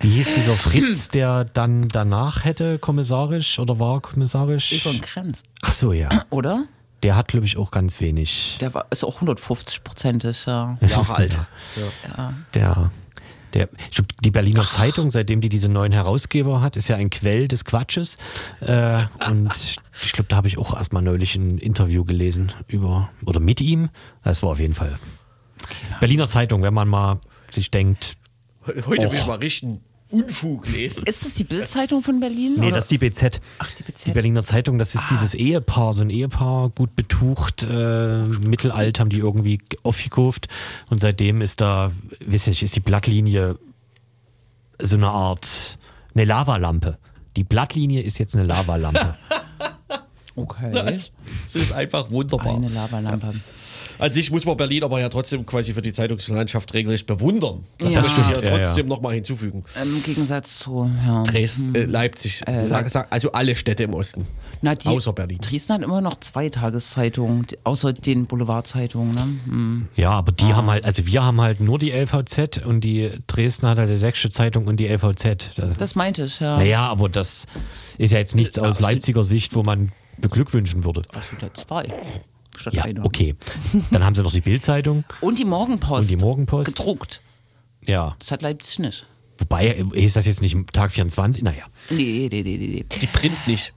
[0.00, 4.72] wie hieß dieser Fritz, der dann danach hätte kommissarisch oder war kommissarisch?
[4.72, 6.08] Egon Krenz, Ach so, ja.
[6.30, 6.64] oder?
[7.02, 8.56] Der hat, glaube ich, auch ganz wenig.
[8.60, 10.78] Der war, ist auch 150-prozentig, ja.
[10.80, 11.38] Jahre alt.
[12.54, 12.90] Der,
[13.54, 17.10] der, ich glaub, die Berliner Zeitung, seitdem die diese neuen Herausgeber hat, ist ja ein
[17.10, 18.18] Quell des Quatsches.
[18.60, 23.40] Äh, und ich glaube, da habe ich auch erstmal neulich ein Interview gelesen über oder
[23.40, 23.88] mit ihm.
[24.22, 24.98] Das war auf jeden Fall.
[26.00, 28.16] Berliner Zeitung, wenn man mal sich denkt,
[28.86, 29.80] Heute will ich mal richtig
[30.14, 31.04] Unfug lesen.
[31.06, 32.54] Ist das die Bildzeitung von Berlin?
[32.56, 32.76] nee, oder?
[32.76, 33.40] das ist die BZ.
[33.58, 34.06] Ach, die BZ.
[34.06, 39.10] Die Berliner Zeitung, das ist dieses Ehepaar, so ein Ehepaar, gut betucht, äh, mittelalt haben
[39.10, 40.48] die irgendwie aufgekauft
[40.90, 41.92] und seitdem ist da,
[42.24, 43.58] weiß nicht, ist die Blattlinie
[44.80, 45.78] so eine Art,
[46.14, 46.98] eine Lavalampe.
[47.36, 49.16] Die Blattlinie ist jetzt eine Lavalampe.
[50.36, 50.72] Okay.
[50.72, 51.12] Das,
[51.44, 52.56] das ist einfach wunderbar.
[52.56, 53.34] Eine Lavalampe.
[53.98, 57.64] An sich muss man Berlin aber ja trotzdem quasi für die Zeitungslandschaft regelrecht bewundern.
[57.78, 58.02] Das Ja.
[58.02, 58.56] möchte ich ja Ja, ja.
[58.58, 59.64] trotzdem nochmal hinzufügen.
[59.82, 61.22] Im Gegensatz zu ja.
[61.22, 64.26] Dresden, äh, Leipzig, sag, sag, also alle Städte im Osten.
[64.62, 65.38] Na, die, Außer Berlin.
[65.40, 69.12] Dresden hat immer noch zwei Tageszeitungen, außer den Boulevardzeitungen.
[69.14, 69.22] Ne?
[69.46, 69.88] Hm.
[69.96, 73.68] ja, aber die haben halt, also wir haben halt nur die LVZ und die Dresden
[73.68, 75.50] hat halt die Sächsische Zeitung und die LVZ.
[75.56, 76.56] Das, Das meinte ich, ja.
[76.56, 77.46] naja, aber das
[77.98, 81.02] ist ja jetzt nichts aus Ach, Leipziger Sicht, wo man beglückwünschen würde.
[81.14, 81.84] Achso, da zwei.
[82.56, 83.04] Statt Ja, einer.
[83.04, 83.34] okay.
[83.90, 85.04] Dann haben sie noch die Bildzeitung.
[85.20, 86.10] Und die Morgenpost.
[86.10, 86.76] Und die Morgenpost.
[86.76, 87.20] Gedruckt.
[87.84, 88.16] Ja.
[88.18, 89.06] Das hat Leipzig nicht.
[89.38, 91.42] Wobei, ist das jetzt nicht Tag 24?
[91.42, 91.64] Naja.
[91.90, 92.66] Nee, nee, nee, nee.
[92.68, 92.86] nee.
[93.00, 93.72] Die Print nicht.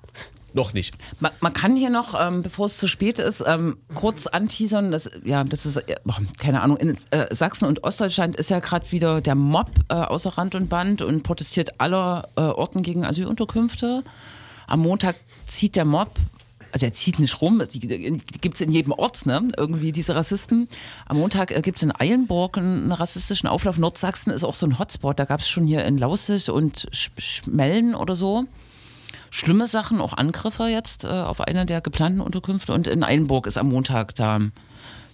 [0.53, 0.95] Noch nicht.
[1.19, 5.09] Man, man kann hier noch, ähm, bevor es zu spät ist, ähm, kurz anteasern, dass,
[5.25, 5.95] ja, das ist, äh,
[6.37, 10.37] keine Ahnung, in äh, Sachsen und Ostdeutschland ist ja gerade wieder der Mob äh, außer
[10.37, 14.03] Rand und Band und protestiert aller äh, Orten gegen Asylunterkünfte.
[14.67, 15.15] Am Montag
[15.47, 16.11] zieht der Mob,
[16.77, 19.49] also er zieht nicht rum, die, die gibt es in jedem Ort, ne?
[19.57, 20.69] irgendwie diese Rassisten.
[21.07, 23.79] Am Montag äh, gibt es in Eilenburg einen, rassistischen Auflauf.
[23.79, 27.09] Nordsachsen ist auch so ein Hotspot, da gab es schon hier in Laussig und Sch
[27.17, 28.45] Schmellen oder so
[29.31, 32.73] schlimme Sachen, auch Angriffe jetzt äh, auf eine der geplanten Unterkünfte.
[32.73, 34.39] Und in Einburg ist am Montag da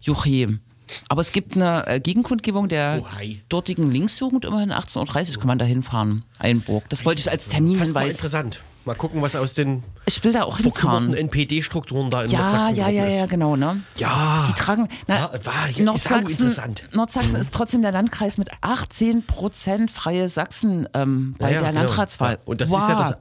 [0.01, 0.59] Juche.
[1.07, 3.41] Aber es gibt eine äh, Gegenkundgebung der Ohai.
[3.47, 6.26] dortigen Linksjugend, immerhin 18.30 Uhr kann man da hinfahren.
[6.39, 6.84] Einburg.
[6.89, 8.61] Das wollte ich als Das ist mal interessant.
[8.86, 11.13] Mal gucken, was aus den Ich will da auch verkümmerten.
[11.13, 13.15] NPD-Strukturen da in Ja, Nordsachsen ja, ja, ist.
[13.15, 13.81] ja, genau, ne?
[13.95, 14.43] Ja.
[14.47, 16.89] Die tragen, na, Ja, war ja Nordsachsen, sauinteressant.
[16.93, 21.69] Nordssachsen ist trotzdem der Landkreis mit 18 Prozent freie Sachsen ähm, bei Ja, ja, der
[21.71, 21.84] genau.
[21.86, 22.34] Landratswahl.
[22.34, 22.79] Ja, Und das wow.
[22.81, 23.17] ist ja das,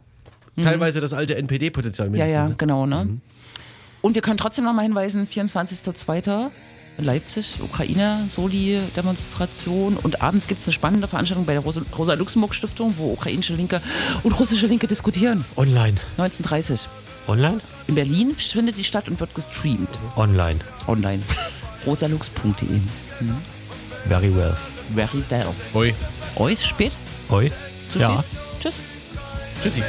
[0.64, 2.48] teilweise das alte NPD-Potenzial Ja, mindestens.
[2.50, 3.20] ja, genau, ne?
[4.00, 6.50] Und wir können trotzdem noch mal hinweisen, 24.02.
[6.98, 9.96] in Leipzig, Ukraine-Soli-Demonstration.
[9.96, 13.80] Und abends gibt es eine spannende Veranstaltung bei der Rosa- Rosa-Luxemburg-Stiftung, wo ukrainische Linke
[14.22, 15.42] und russische Linke diskutieren.
[15.56, 15.96] Online.
[16.18, 16.88] 1930.
[17.28, 17.60] Online?
[17.86, 19.88] In Berlin findet die statt und wird gestreamt.
[20.16, 20.60] Online.
[20.86, 21.22] Online.
[21.86, 22.80] rosalux.de.
[24.08, 24.54] Very well.
[24.94, 25.46] Very well.
[25.74, 25.94] Oi.
[26.36, 26.92] Euch spät?
[27.30, 27.50] Oi?
[27.90, 28.10] Zu Ja.
[28.12, 28.24] spät?
[28.60, 28.74] Tschüss.
[29.62, 29.82] Tschüssi.